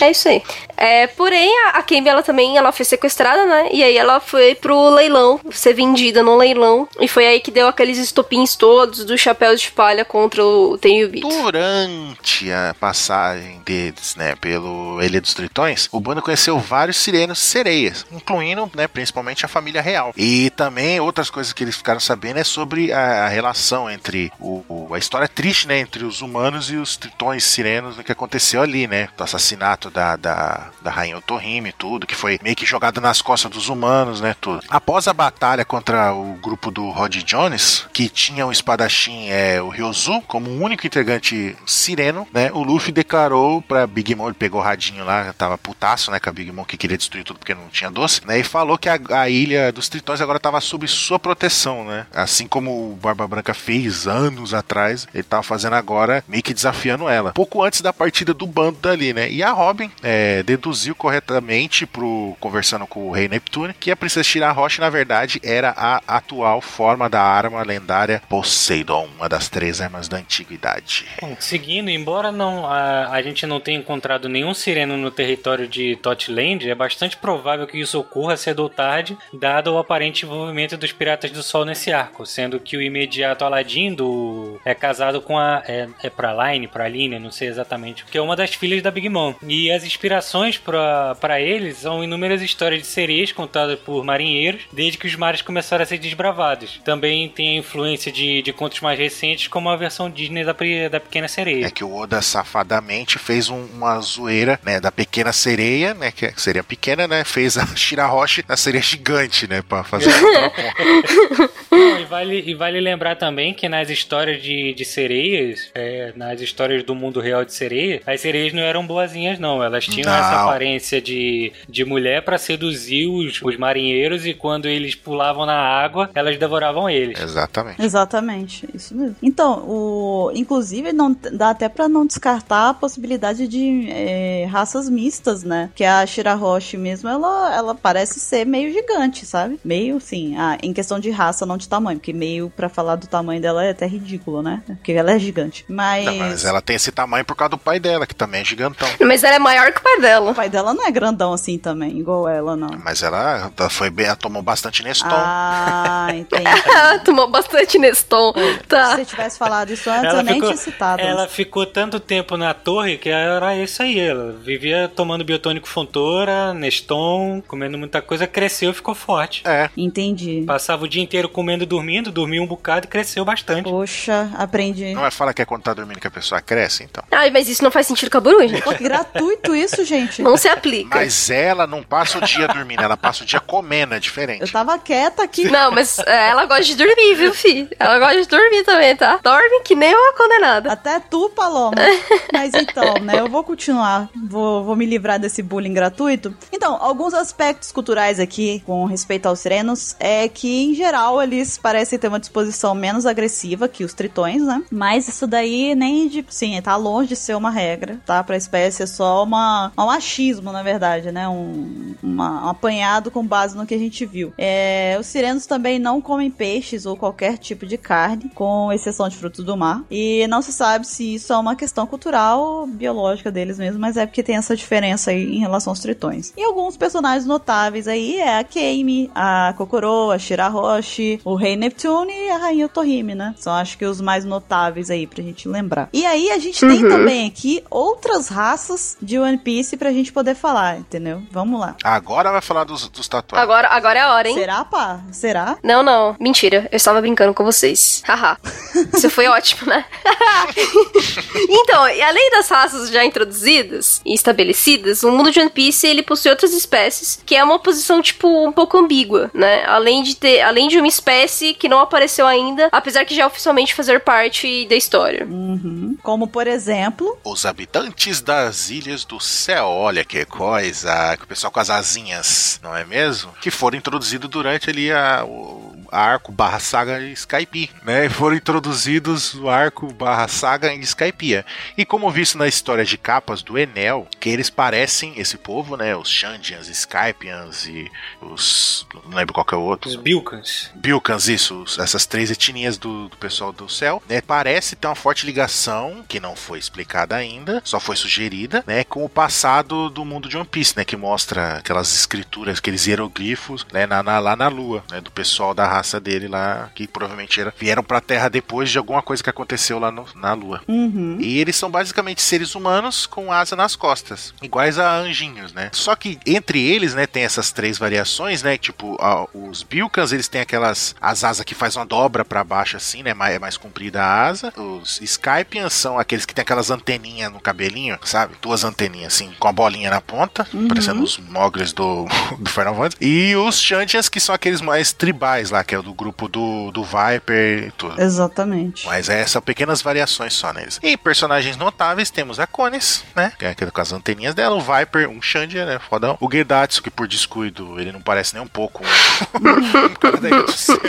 [0.00, 0.42] É isso aí.
[0.76, 3.68] É, porém, a, a ela também ela foi sequestrada, né?
[3.72, 6.88] E aí ela foi pro leilão, ser vendida no leilão.
[7.00, 11.28] E foi aí que deu aqueles estopins todos dos chapéus de palha contra o Tenryubito.
[11.28, 18.06] Durante a passagem deles, né, pelo Ilha dos Tritões, o bando conheceu vários sirenos sereias,
[18.10, 20.12] incluindo, né, principalmente a família real.
[20.16, 24.64] E também outras coisas que eles ficaram sabendo é sobre a, a relação entre o,
[24.68, 28.62] o- a história triste, né, entre os humanos e os tritões sirenos, o que aconteceu
[28.62, 32.66] ali, né, do assassinato da, da, da rainha Otohime e tudo, que foi meio que
[32.66, 34.62] jogado nas costas dos humanos, né, tudo.
[34.68, 39.68] Após a batalha contra o grupo do Rod Jones, que tinha o espadachim é, o
[39.68, 44.60] Ryozu como o único integrante sireno, né, o Luffy declarou pra Big Mom, ele pegou
[44.60, 47.54] o radinho lá, tava putaço, né, com a Big Mom que queria destruir tudo porque
[47.54, 50.86] não tinha doce, né, e falou que a, a ilha dos tritões agora tava sob
[50.88, 52.06] sua proteção, né, né?
[52.12, 57.08] Assim como o Barba Branca fez anos atrás, ele tava fazendo agora, meio que desafiando
[57.08, 57.32] ela.
[57.32, 59.30] Pouco antes da partida do bando dali, né?
[59.30, 64.24] E a Robin é, deduziu corretamente pro conversando com o Rei Neptune que a Princesa
[64.24, 70.08] Shirahoshi, na verdade, era a atual forma da arma lendária Poseidon, uma das três armas
[70.08, 71.06] da antiguidade.
[71.20, 75.96] Bom, seguindo, embora não a, a gente não tenha encontrado nenhum sireno no território de
[75.96, 80.92] Totland, é bastante provável que isso ocorra cedo ou tarde, dado o aparente envolvimento dos
[80.92, 85.62] Piratas do Sol nesse arco, sendo que o imediato Aladdin do, é casado com a
[85.66, 89.34] é, é Praline, Praline, não sei exatamente, que é uma das filhas da Big Mom.
[89.42, 95.06] E as inspirações para eles são inúmeras histórias de sereias contadas por marinheiros desde que
[95.06, 96.80] os mares começaram a ser desbravados.
[96.84, 100.52] Também tem a influência de, de contos mais recentes, como a versão Disney da,
[100.90, 101.66] da Pequena Sereia.
[101.66, 106.32] É que o Oda safadamente fez um, uma zoeira, né, da Pequena Sereia, né, que
[106.40, 110.12] seria pequena, né, fez a Shirahoshi na sereia gigante, né, pra fazer
[111.82, 116.40] Não, e, vale, e vale lembrar também que nas histórias de, de sereias, é, nas
[116.40, 119.62] histórias do mundo real de sereia, as sereias não eram boazinhas, não.
[119.62, 120.18] Elas tinham Não.
[120.18, 125.54] essa aparência de, de mulher pra seduzir os, os marinheiros e quando eles pulavam na
[125.58, 127.20] água, elas devoravam eles.
[127.20, 127.82] Exatamente.
[127.82, 129.16] Exatamente, isso mesmo.
[129.22, 135.42] Então, o, inclusive, não dá até pra não descartar a possibilidade de é, raças mistas,
[135.42, 135.70] né?
[135.74, 139.58] Que a Shirahoshi mesmo, ela, ela parece ser meio gigante, sabe?
[139.64, 143.06] Meio, sim, ah, em questão de raça, não de tamanho, porque meio pra falar do
[143.06, 144.62] tamanho dela é até ridículo, né?
[144.66, 145.64] Porque ela é gigante.
[145.68, 148.44] Mas, Não, mas ela tem esse tamanho por causa do pai dela, que também é
[148.44, 148.88] gigantão.
[149.00, 150.30] Mas ela é maior que o pai dela.
[150.30, 152.70] o pai dela não é grandão assim também, igual ela, não.
[152.84, 155.08] Mas ela, ela foi bem, ela tomou bastante Neston.
[155.10, 156.44] Ah, entendi.
[156.66, 158.32] Ela tomou bastante Neston.
[158.34, 158.96] Se Tá.
[158.96, 161.00] você tivesse falado isso antes, eu nem tinha citado.
[161.02, 163.98] ela ficou tanto tempo na torre que era isso aí.
[163.98, 169.42] Ela vivia tomando biotônico Fontoura, Neston, comendo muita coisa, cresceu e ficou forte.
[169.46, 170.42] É, Entendi.
[170.46, 173.64] Passava o dia inteiro comendo e dormindo, dormia um bocado e cresceu bastante.
[173.68, 174.92] Poxa, aprendi.
[174.92, 177.04] não é fala que é quando tá dormindo que a pessoa cresce, então.
[177.10, 178.62] Ai, mas isso não faz sentido com a gente.
[178.62, 180.22] Pô, que gratuito isso, gente.
[180.22, 180.98] Não se aplica.
[180.98, 184.52] Mas ela não passa o dia dormindo, ela passa o dia comendo, é Eu diferente.
[184.52, 185.44] tava quieta aqui.
[185.50, 187.68] Não, mas é, ela gosta de dormir, viu, fi?
[187.78, 189.18] Ela gosta de dormir também, tá?
[189.22, 190.72] Dorme que nem uma condenada.
[190.72, 191.76] Até tu, Paloma.
[192.32, 193.20] Mas então, né?
[193.20, 194.08] Eu vou continuar.
[194.28, 196.34] Vou, vou me livrar desse bullying gratuito.
[196.52, 201.98] Então, alguns aspectos culturais aqui com respeito aos sirenos é que, em geral, eles parecem
[201.98, 204.62] ter uma disposição menos agressiva que os tritões, né?
[204.70, 206.24] Mas isso daí nem de.
[206.28, 208.22] Sim, tá longe de ser uma regra, tá?
[208.22, 211.28] Pra espécie é só uma, um achismo, na verdade, né?
[211.28, 214.32] Um, uma- um apanhado com base no que a gente viu.
[214.38, 219.16] É, os sirenos também não comem peixes ou qualquer tipo de carne, com exceção de
[219.16, 219.82] frutos do mar.
[219.90, 224.06] E não se sabe se isso é uma questão cultural biológica deles mesmo, mas é
[224.06, 226.32] porque tem essa diferença aí em relação aos tritões.
[226.36, 232.12] E alguns personagens notáveis aí é a Kame, a Kokoro, a Shirahoshi, o Rei Neptune
[232.12, 233.34] e a Rainha Otohime, né?
[233.38, 235.88] São acho que os mais notáveis aí pra gente lembrar.
[235.92, 240.34] E aí a gente tem também aqui outras raças de One Piece pra gente poder
[240.34, 241.22] falar, entendeu?
[241.30, 241.76] Vamos lá.
[241.82, 243.42] Agora vai falar dos, dos tatuagens.
[243.42, 244.34] Agora, agora é a hora, hein?
[244.34, 245.00] Será, pá?
[245.10, 245.58] Será?
[245.62, 246.16] Não, não.
[246.18, 246.68] Mentira.
[246.70, 248.02] Eu estava brincando com vocês.
[248.06, 248.38] Haha.
[248.94, 249.84] Isso foi ótimo, né?
[251.48, 256.02] então, e além das raças já introduzidas e estabelecidas, o mundo de One Piece ele
[256.02, 259.64] possui outras espécies, que é uma posição tipo um pouco ambígua, né?
[259.66, 261.21] Além de ter, além de uma espécie
[261.58, 265.26] que não apareceu ainda, apesar que já oficialmente fazer parte da história.
[265.26, 265.96] Uhum.
[266.02, 271.60] Como, por exemplo, Os habitantes das Ilhas do Céu, olha que coisa, o pessoal com
[271.60, 273.32] as asinhas, não é mesmo?
[273.40, 278.08] Que foram introduzidos durante ali a, o arco barra saga Skype, né?
[278.08, 281.44] Foram introduzidos o arco barra saga em Skypiea.
[281.76, 285.94] E como visto na história de capas do Enel, que eles parecem esse povo, né?
[285.94, 287.90] Os Shandians, Skypians e
[288.22, 288.86] os...
[289.06, 289.90] não lembro qual que é o outro.
[289.90, 290.70] Os Bilkans.
[290.74, 294.20] Bilkans, isso, os- essas três etnias do, do pessoal do céu, né?
[294.20, 298.84] Parece ter uma forte ligação, que não foi explicada ainda, só foi sugerida, né?
[298.84, 300.84] Com o passado do mundo de One Piece, né?
[300.84, 303.86] Que mostra aquelas escrituras, aqueles hieroglifos, né?
[303.86, 305.00] Na, na- lá na Lua, né?
[305.00, 309.02] Do pessoal da raça dele lá, que provavelmente era, vieram pra Terra depois de alguma
[309.02, 310.60] coisa que aconteceu lá no- na Lua.
[310.68, 311.18] uhum.
[311.20, 315.70] E eles são basicamente seres humanos com asa nas costas, iguais a anjinhos, né?
[315.72, 318.56] Só que entre eles, né, tem essas três variações, né?
[318.56, 322.76] Tipo, a- os Bilkans, eles têm aquelas as asas que faz uma dobra pra baixo
[322.76, 323.12] assim, né?
[323.12, 324.52] Mais, é mais comprida a asa.
[324.56, 328.36] Os Skypians são aqueles que tem aquelas anteninhas no cabelinho, sabe?
[328.40, 332.06] Duas anteninhas assim, com a bolinha na ponta, parecendo os Mogres do,
[332.38, 332.96] do Final Fantasy.
[333.00, 336.84] E os Shantians, que são aqueles mais tribais lá, Que é do grupo do, do
[336.84, 338.00] Viper e tudo.
[338.00, 338.86] Exatamente.
[338.86, 340.78] Mas é, são pequenas variações só neles.
[340.82, 343.32] E personagens notáveis, temos a Cones, né?
[343.36, 345.80] Que é aquele com as anteninhas dela, o Viper, um Xandia, né?
[345.80, 346.16] Fodão.
[346.20, 350.28] O Gerdatsu, que por descuido, ele não parece nem um pouco um, um cara da.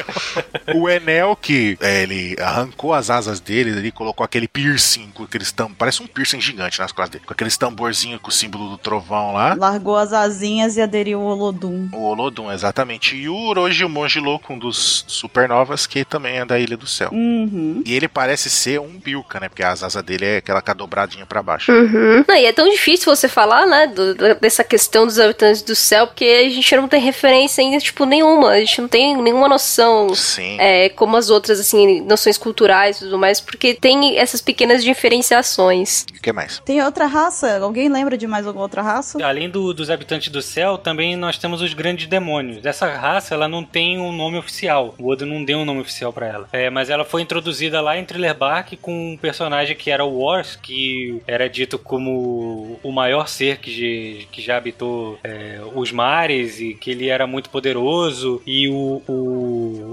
[0.75, 5.51] O Enel, que é, ele arrancou as asas dele, ele colocou aquele piercing com aqueles
[5.51, 5.71] tam...
[5.73, 7.25] Parece um piercing gigante nas costas dele.
[7.25, 9.53] Com aqueles tamborzinhos com o símbolo do trovão lá.
[9.55, 11.89] Largou as asinhas e aderiu ao Olodum.
[11.91, 13.15] O Olodum, exatamente.
[13.15, 16.87] E o Orochi, o monge louco, um dos supernovas, que também é da Ilha do
[16.87, 17.09] Céu.
[17.11, 17.83] Uhum.
[17.85, 19.49] E ele parece ser um Bilka, né?
[19.49, 21.71] Porque as asas dele é aquela com dobradinha pra baixo.
[21.71, 22.23] Uhum.
[22.27, 26.07] Não, e é tão difícil você falar, né, do- dessa questão dos habitantes do céu,
[26.07, 28.49] porque a gente não tem referência ainda, tipo, nenhuma.
[28.51, 30.57] A gente não tem nenhuma noção Sim.
[30.59, 36.05] é, como as outras, assim, noções culturais e tudo mais, porque tem essas pequenas diferenciações.
[36.17, 36.59] O que mais?
[36.59, 37.57] Tem outra raça?
[37.59, 39.23] Alguém lembra de mais alguma outra raça?
[39.25, 42.65] Além do- dos habitantes do céu, também nós temos os grandes demônios.
[42.65, 44.93] Essa raça, ela não tem um nome oficial.
[44.97, 46.47] O Oda não deu um nome oficial pra ela.
[46.51, 50.19] É, mas ela foi introduzida lá em Thriller Bark com um personagem que era o
[50.19, 55.91] Wars, que era dito como o maior ser que, já- que já habitou é, os
[55.91, 58.41] mares e que ele era muito poderoso.
[58.45, 59.11] E o, o,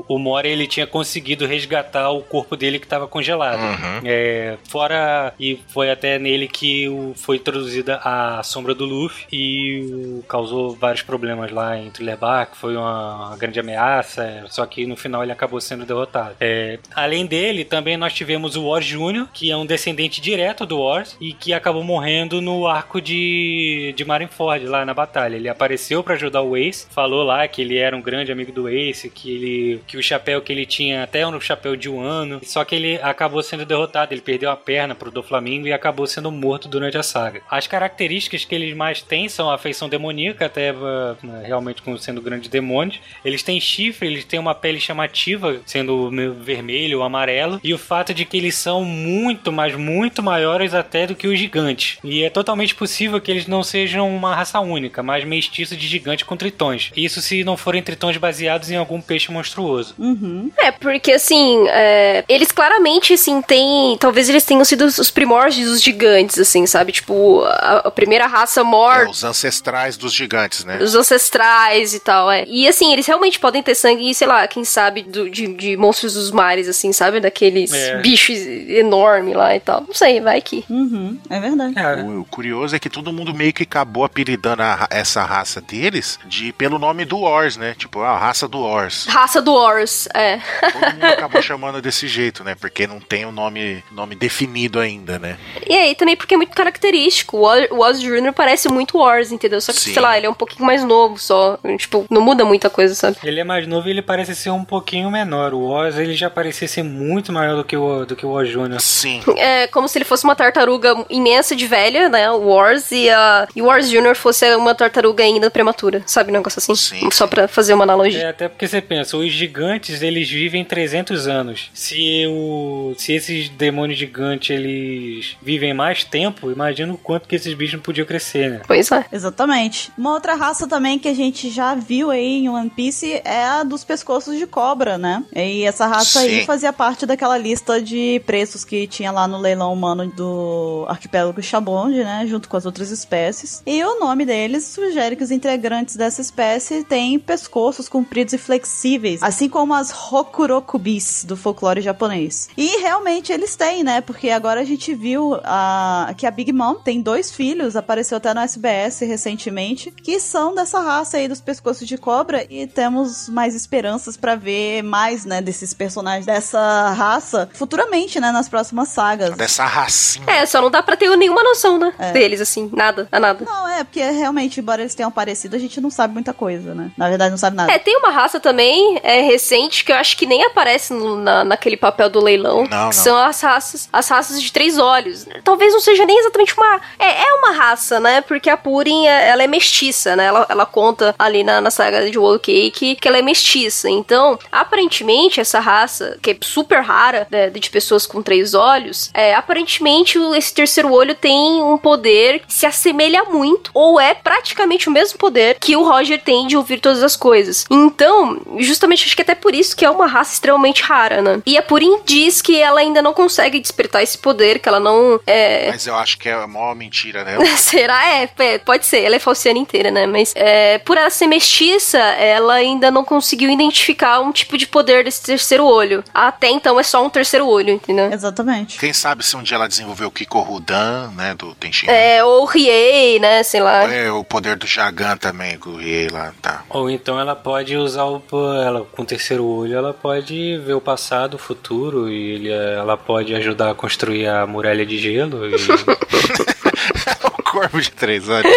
[0.08, 3.60] o Mori, ele tinha conseguido resgatar o corpo dele que estava congelado.
[3.60, 4.00] Uhum.
[4.04, 9.80] É, fora, e foi até nele que o- foi introduzida a sombra do Luffy e
[10.20, 14.64] o- causou vários problemas lá em Thriller Bark, foi uma, uma grande ameaça, é, só
[14.66, 16.36] que no final ele acabou sendo derrotado.
[16.40, 20.80] É, além dele, também nós tivemos o Wars Jr., que é um descendente direto do
[20.80, 25.36] Wars e que acabou morrendo no arco de, de Marineford, lá na batalha.
[25.36, 28.68] Ele apareceu pra ajudar o Ace, falou lá que ele era um grande amigo do
[28.68, 32.00] Ace, que, ele, que o chapéu que ele tinha até era um chapéu de um
[32.00, 36.06] ano, só que ele acabou sendo derrotado, ele perdeu a perna pro Doflamingo e acabou
[36.06, 37.42] sendo morto durante a saga.
[37.50, 42.22] As características que eles mais têm são a feição demoníaca, até uh, realmente como sendo
[42.22, 43.00] grandes demônios.
[43.24, 46.10] Eles têm chifre, eles têm uma pele chamativa, sendo
[46.40, 51.06] vermelho ou amarelo, e o fato de que eles são muito, mas muito maiores até
[51.06, 51.98] do que os gigantes.
[52.02, 56.24] E é totalmente possível que eles não sejam uma raça única, mas mestiço de gigante
[56.24, 56.90] com tritões.
[56.96, 59.59] Isso se não forem tritões baseados em algum peixe monstruoso.
[59.98, 60.50] Uhum.
[60.58, 63.96] É, porque assim, é, eles claramente, assim, têm.
[63.98, 66.92] Talvez eles tenham sido os primórdios dos gigantes, assim, sabe?
[66.92, 70.78] Tipo, a, a primeira raça É, mor, os ancestrais dos gigantes, né?
[70.80, 72.44] os ancestrais e tal, é.
[72.46, 76.14] E assim, eles realmente podem ter sangue, sei lá, quem sabe, do- de, de monstros
[76.14, 77.20] dos mares, assim, sabe?
[77.20, 77.98] Daqueles É.
[78.00, 78.38] bichos
[78.68, 79.82] enormes lá e tal.
[79.86, 80.64] Não sei, vai que.
[80.68, 81.18] Uhum.
[81.28, 81.78] É verdade.
[81.78, 85.60] É, O, o curioso é que todo mundo meio que acabou apelidando a essa raça
[85.60, 87.74] deles de pelo nome do Wars, né?
[87.76, 89.06] Tipo, a raça do Wars.
[89.08, 90.38] Raça do Ors, é.
[90.72, 92.54] Todo mundo acabou chamando desse jeito, né?
[92.54, 95.36] Porque não tem o nome, nome definido ainda, né?
[95.68, 97.36] E aí também porque é muito característico.
[97.38, 98.32] O Oz- Oz Jr.
[98.34, 99.60] parece muito Wars, entendeu?
[99.60, 99.92] Só que, Sim.
[99.92, 101.58] sei lá, ele é um pouquinho mais novo só.
[101.78, 103.16] Tipo, não muda muita coisa, sabe?
[103.22, 105.54] Ele é mais novo e ele parece ser um pouquinho menor.
[105.54, 108.48] O Oz ele já parecia ser muito maior do que o, do que o Oz
[108.48, 108.80] Jr.
[108.80, 109.20] Sim.
[109.36, 112.30] É como se ele fosse uma tartaruga imensa de velha, né?
[112.30, 114.14] O Wars, e, a, e o Wars Jr.
[114.14, 116.30] fosse uma tartaruga ainda prematura, sabe?
[116.30, 116.74] Um negócio assim.
[116.74, 118.22] Sim, Só pra fazer uma analogia.
[118.22, 121.70] É, até porque você pensa, os gigantes eles vivem 300 anos.
[121.74, 127.52] Se, o, se esses demônios gigantes eles vivem mais tempo, imagina o quanto que esses
[127.54, 128.60] bichos não podiam crescer, né?
[128.66, 129.04] Pois é.
[129.10, 129.90] Exatamente.
[129.96, 133.62] Uma outra raça também que a gente já viu aí em One Piece é a
[133.64, 135.24] dos pescoços de cobra, né?
[135.34, 136.46] E essa raça aí Sim.
[136.46, 142.04] fazia parte daquela lista de preços que tinha lá no leilão humano do arquipélago Chabonde,
[142.04, 142.26] né?
[142.26, 143.62] Junto com as outras espécies.
[143.66, 149.22] E o nome deles sugere que os integrantes dessa espécie têm pescoços compridos e flexíveis,
[149.30, 152.48] assim como as Hokurokubis do folclore japonês.
[152.56, 154.00] E realmente eles têm, né?
[154.00, 158.34] Porque agora a gente viu a, que a Big Mom tem dois filhos, apareceu até
[158.34, 163.54] no SBS recentemente, que são dessa raça aí dos pescoços de cobra e temos mais
[163.54, 169.36] esperanças pra ver mais, né, desses personagens dessa raça futuramente, né, nas próximas sagas.
[169.36, 170.26] Dessa racinha.
[170.28, 171.94] É, só não dá pra ter nenhuma noção, né?
[171.98, 172.10] É.
[172.10, 172.68] Deles, assim.
[172.72, 173.44] Nada, a nada.
[173.44, 176.90] Não, é, porque realmente, embora eles tenham aparecido, a gente não sabe muita coisa, né?
[176.96, 177.72] Na verdade, não sabe nada.
[177.72, 181.44] É, tem uma raça também, é recente, que eu acho que nem aparece no- na,
[181.44, 182.64] naquele papel do leilão.
[182.70, 182.92] Não, não.
[182.92, 185.26] São as raças, as raças de três olhos.
[185.44, 186.80] Talvez não seja nem exatamente uma.
[186.98, 188.20] É, é uma raça, né?
[188.20, 190.26] Porque a Purin, é- ela é mestiça, né?
[190.26, 193.88] Ela, ela conta ali na, na saga de Wall Cake que ela é mestiça.
[193.90, 199.34] Então, aparentemente, essa raça, que é super rara, né, de pessoas com três olhos, é,
[199.34, 204.92] aparentemente esse terceiro olho tem um poder que se assemelha muito, ou é praticamente o
[204.92, 207.64] mesmo poder que o Roger tem de ouvir todas as coisas.
[207.70, 211.42] Então, justamente acho que até por isso que é uma raça extremamente rara, né?
[211.44, 215.20] E a Purim diz que ela ainda não consegue despertar esse poder, que ela não
[215.26, 215.68] é.
[215.70, 217.44] Mas eu acho que é a maior mentira, né?
[217.56, 218.06] Será?
[218.06, 219.02] É, é, pode ser.
[219.02, 220.06] Ela é falciana inteira, né?
[220.06, 225.04] Mas é, por ela ser mestiça, ela ainda não conseguiu identificar um tipo de poder
[225.04, 226.04] desse terceiro olho.
[226.14, 228.12] Até então é só um terceiro olho, entendeu?
[228.12, 228.78] Exatamente.
[228.78, 231.88] Quem sabe se um dia ela desenvolveu o Kikorudan, né, do Tenshin.
[231.88, 233.42] É, ou o Riei, né?
[233.42, 233.92] Sei lá.
[233.92, 236.62] É, o poder do Jagan também, com o Riei lá, tá.
[236.70, 238.22] Ou então ela pode usar o.
[238.62, 242.98] Ela, com o terceiro olho, ela pode ver o passado, o futuro, e ele, ela
[242.98, 245.48] pode ajudar a construir a muralha de gelo.
[245.48, 245.54] E...
[247.26, 248.52] o corpo de três olhos.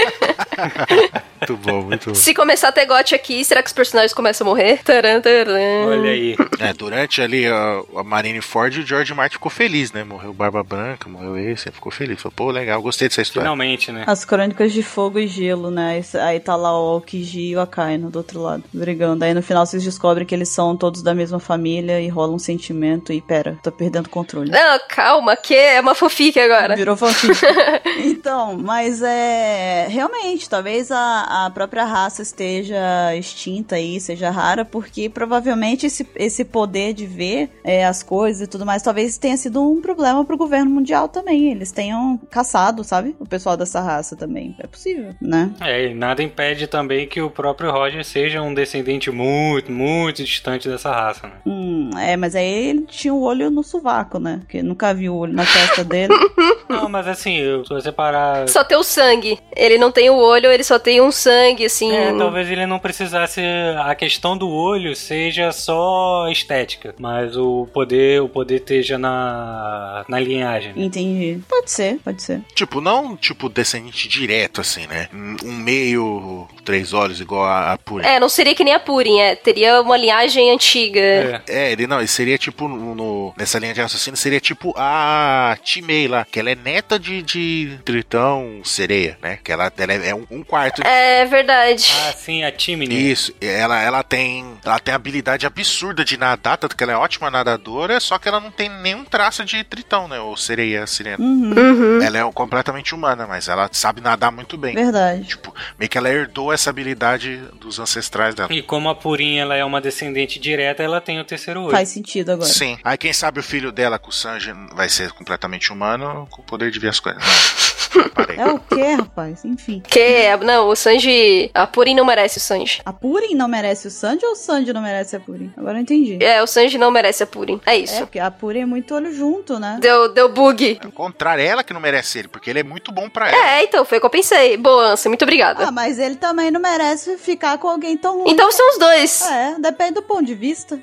[1.41, 2.15] muito bom, muito bom.
[2.15, 4.83] Se começar a ter gote aqui, será que os personagens começam a morrer?
[4.83, 5.85] Taran, taran.
[5.87, 6.35] Olha aí.
[6.59, 10.03] É, durante ali a, a Marine Ford, o George Martin ficou feliz, né?
[10.03, 12.21] Morreu Barba Branca, morreu esse, ficou feliz.
[12.21, 13.45] Falou, pô, legal, gostei dessa história.
[13.45, 14.03] Finalmente, né?
[14.07, 16.01] As crônicas de fogo e gelo, né?
[16.21, 19.23] Aí- tá lá o Aokiji e o Akainu do outro lado, brigando.
[19.23, 22.39] Aí no final vocês descobrem que eles são todos da mesma família e rola um
[22.39, 24.51] sentimento e pera, tô perdendo o controle.
[24.51, 26.75] Não, calma, que é uma fofique agora.
[26.75, 27.33] Virou fanfic.
[28.03, 29.87] então, mas é.
[29.89, 36.43] Realmente, talvez a, a própria raça esteja extinta aí, seja rara, porque provavelmente esse, esse
[36.45, 40.37] poder de ver é, as coisas e tudo mais, talvez tenha sido um problema pro
[40.37, 41.51] governo mundial também.
[41.51, 43.15] Eles tenham caçado, sabe?
[43.19, 44.55] O pessoal dessa raça também.
[44.59, 45.53] É possível, né?
[45.61, 50.67] É, e nada impede também que o próprio Roger seja um descendente muito, muito distante
[50.69, 51.33] dessa raça, né?
[51.45, 54.37] Hum, é, mas aí ele tinha o olho no sovaco, né?
[54.41, 56.13] Porque nunca viu o olho na testa dele.
[56.69, 58.47] Não, mas assim, eu- se você parar.
[58.49, 59.37] Só tem o sangue.
[59.55, 61.91] Ele não tem o olho, ele só tem um sangue, assim.
[61.95, 63.41] É, talvez ele não precisasse.
[63.83, 70.19] A questão do olho seja só estética, mas o poder, o poder esteja na, na
[70.19, 70.73] linhagem.
[70.73, 70.83] né?
[70.85, 71.39] Entendi.
[71.47, 72.41] Pode ser, pode ser.
[72.53, 75.07] Tipo, não tipo descendente direto, assim, né?
[75.13, 78.05] Um meio, três olhos, igual a, a Puri.
[78.05, 79.35] É, não seria que nem a Purim, é.
[79.35, 80.99] Teria uma linhagem antiga.
[80.99, 81.41] É.
[81.47, 85.57] É, ele não, ele seria tipo no, no- nessa linha de raciocínio, seria tipo a
[85.63, 89.39] Timei lá, que ela é neta de, de Tritão Sereia, né?
[89.43, 90.81] Que ela, ela é um, um quarto.
[90.85, 91.91] É verdade.
[92.07, 93.11] Ah, sim, a Timini.
[93.11, 97.29] Isso, ela, ela tem ela tem habilidade absurda de nadar, tanto que ela é ótima
[97.31, 100.19] nadadora, só que ela não tem nenhum traço de tritão, né?
[100.19, 101.17] Ou sereia sirena.
[101.23, 102.01] Uhum, Uhum.
[102.01, 104.75] Ela é completamente humana, mas ela sabe nadar muito bem.
[104.75, 105.23] verdade.
[105.25, 108.51] Tipo, meio que ela herdou essa habilidade dos ancestrais dela.
[108.53, 111.71] E como a Purim ela é uma descendente direta, ela tem o terceiro olho.
[111.71, 112.49] Faz sentido agora.
[112.49, 112.77] Sim.
[112.83, 116.45] Aí quem sabe o filho dela com o Sanji vai ser completamente humano, com o
[116.45, 117.23] poder de ver as coisas.
[118.13, 118.37] Parei.
[118.37, 119.43] É o quê, rapaz?
[119.45, 119.81] Enfim.
[119.87, 121.49] Que é, não, o Sanji.
[121.53, 122.81] A Purim não merece o Sanji.
[122.85, 125.51] A Purim não merece o Sanji ou o Sanji não merece a Purim?
[125.57, 126.23] Agora eu entendi.
[126.23, 127.59] É, o Sanji não merece a Purim.
[127.65, 127.97] É É, isso.
[127.99, 129.77] porque a Purim é muito olho junto, né?
[129.79, 130.79] Deu, deu bug.
[130.83, 133.37] Ao contrário, é ela que não merece ele, porque ele é muito bom pra ela.
[133.57, 134.57] É, então, foi o que eu pensei.
[134.57, 135.67] Boa, Ansa, muito obrigada.
[135.67, 138.31] Ah, mas ele também não merece ficar com alguém tão ruim.
[138.31, 139.21] Então são os dois.
[139.29, 140.79] É, depende do ponto de vista.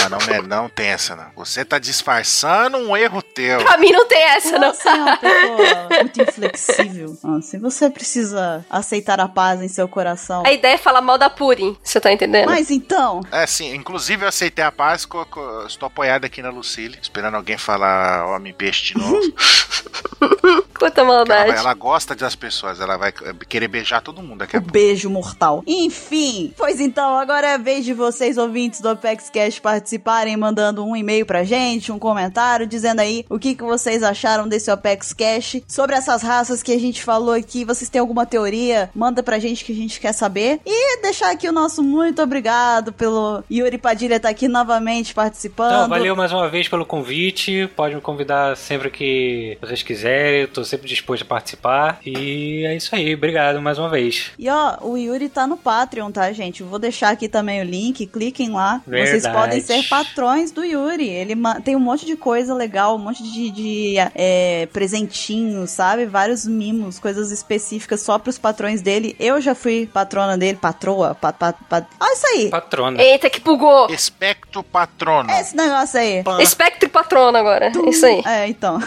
[0.00, 1.26] Não, não, é- não tem essa, não.
[1.36, 3.58] Você tá disfarçando um erro teu.
[3.64, 4.72] Pra mim não tem essa, não.
[4.74, 7.16] Você é uma pessoa muito inflexível.
[7.38, 10.42] Assim, você precisa aceitar a paz em seu coração.
[10.46, 12.46] A ideia é falar mal da Purim, você tá entendendo?
[12.46, 13.74] Mas então, É, sim.
[13.74, 15.04] Inclusive, eu aceitei a paz.
[15.04, 19.20] co- co- estou apoiado aqui na Lucille, esperando alguém falar homem-peixe de novo.
[20.78, 21.50] Quanta ela, maldade.
[21.50, 23.12] vai- ela gosta das pessoas, ela vai
[23.48, 24.72] querer beijar todo mundo daqui o a pouco.
[24.72, 25.62] beijo mortal.
[25.66, 30.84] Enfim, pois então, agora é a vez de vocês, ouvintes do Apex Cash, participarem, mandando
[30.84, 35.12] um e-mail pra gente, um comentário, dizendo aí o que, que vocês acharam desse Apex
[35.12, 37.64] Cash, sobre essas raças que a gente falou aqui.
[37.64, 38.90] Vocês têm alguma teoria?
[38.94, 40.60] Manda pra gente que a gente quer saber.
[40.66, 45.72] E deixar aqui o nosso muito obrigado pelo Yuri Padilha estar aqui novamente participando.
[45.72, 47.68] Então, valeu mais uma vez pelo convite.
[47.76, 50.42] Pode me convidar sempre que vocês quiserem.
[50.42, 51.98] Eu tô sempre disposto a participar.
[52.04, 53.14] E é isso aí.
[53.14, 54.32] Obrigado mais uma vez.
[54.38, 56.62] E ó, o Yuri tá no Patreon, tá, gente?
[56.62, 58.82] Vou deixar aqui também o link, cliquem lá.
[58.86, 59.36] Vocês Verdade.
[59.36, 61.08] podem ser patrões do Yuri.
[61.08, 61.34] Ele
[61.64, 66.06] tem um monte de coisa legal, um monte de, de, é, presentinhos, sabe?
[66.06, 69.16] Vários mimos, coisas específicas só pros patrões dele.
[69.18, 71.86] Eu já fui patrona dele, patroa, pa, pa, pa...
[72.00, 72.50] Ah, isso aí!
[72.50, 73.02] Patrona.
[73.02, 73.88] Eita, que bugou.
[73.90, 75.30] Espectro patrono.
[75.30, 76.22] Esse negócio aí.
[76.40, 77.72] Espectro patrona agora.
[77.88, 78.22] Isso aí.
[78.24, 78.78] É, então.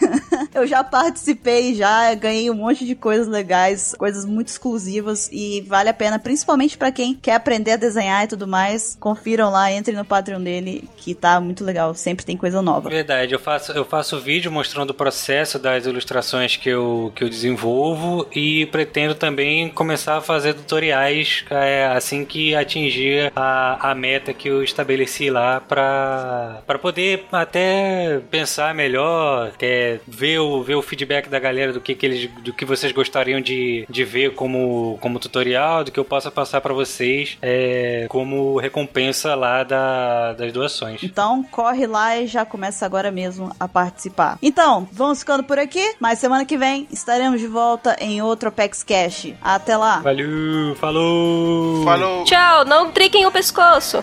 [0.54, 1.25] eu já participei,
[1.74, 6.76] já ganhei um monte de coisas legais, coisas muito exclusivas e vale a pena, principalmente
[6.76, 8.96] pra quem quer aprender a desenhar e tudo mais.
[9.00, 12.88] Confiram lá, entrem no Patreon dele, que tá muito legal, sempre tem coisa nova.
[12.88, 17.28] Verdade, eu faço, eu faço vídeo mostrando o processo das ilustrações que eu, que eu
[17.28, 24.32] desenvolvo e pretendo também começar a fazer tutoriais é, assim que atingir a, a meta
[24.32, 31.15] que eu estabeleci lá para poder até pensar melhor, é, ver o, ver o feedback
[31.22, 35.18] da galera do que, que eles, do que vocês gostariam de, de ver como, como
[35.18, 41.02] tutorial, do que eu possa passar pra vocês é, como recompensa lá da, das doações.
[41.02, 44.38] Então, corre lá e já começa agora mesmo a participar.
[44.42, 48.82] Então, vamos ficando por aqui, mas semana que vem estaremos de volta em outro Apex
[48.82, 49.32] Cash.
[49.40, 50.00] Até lá!
[50.00, 51.84] Valeu, falou!
[51.84, 52.24] Falou!
[52.24, 54.02] Tchau, não triquem o pescoço.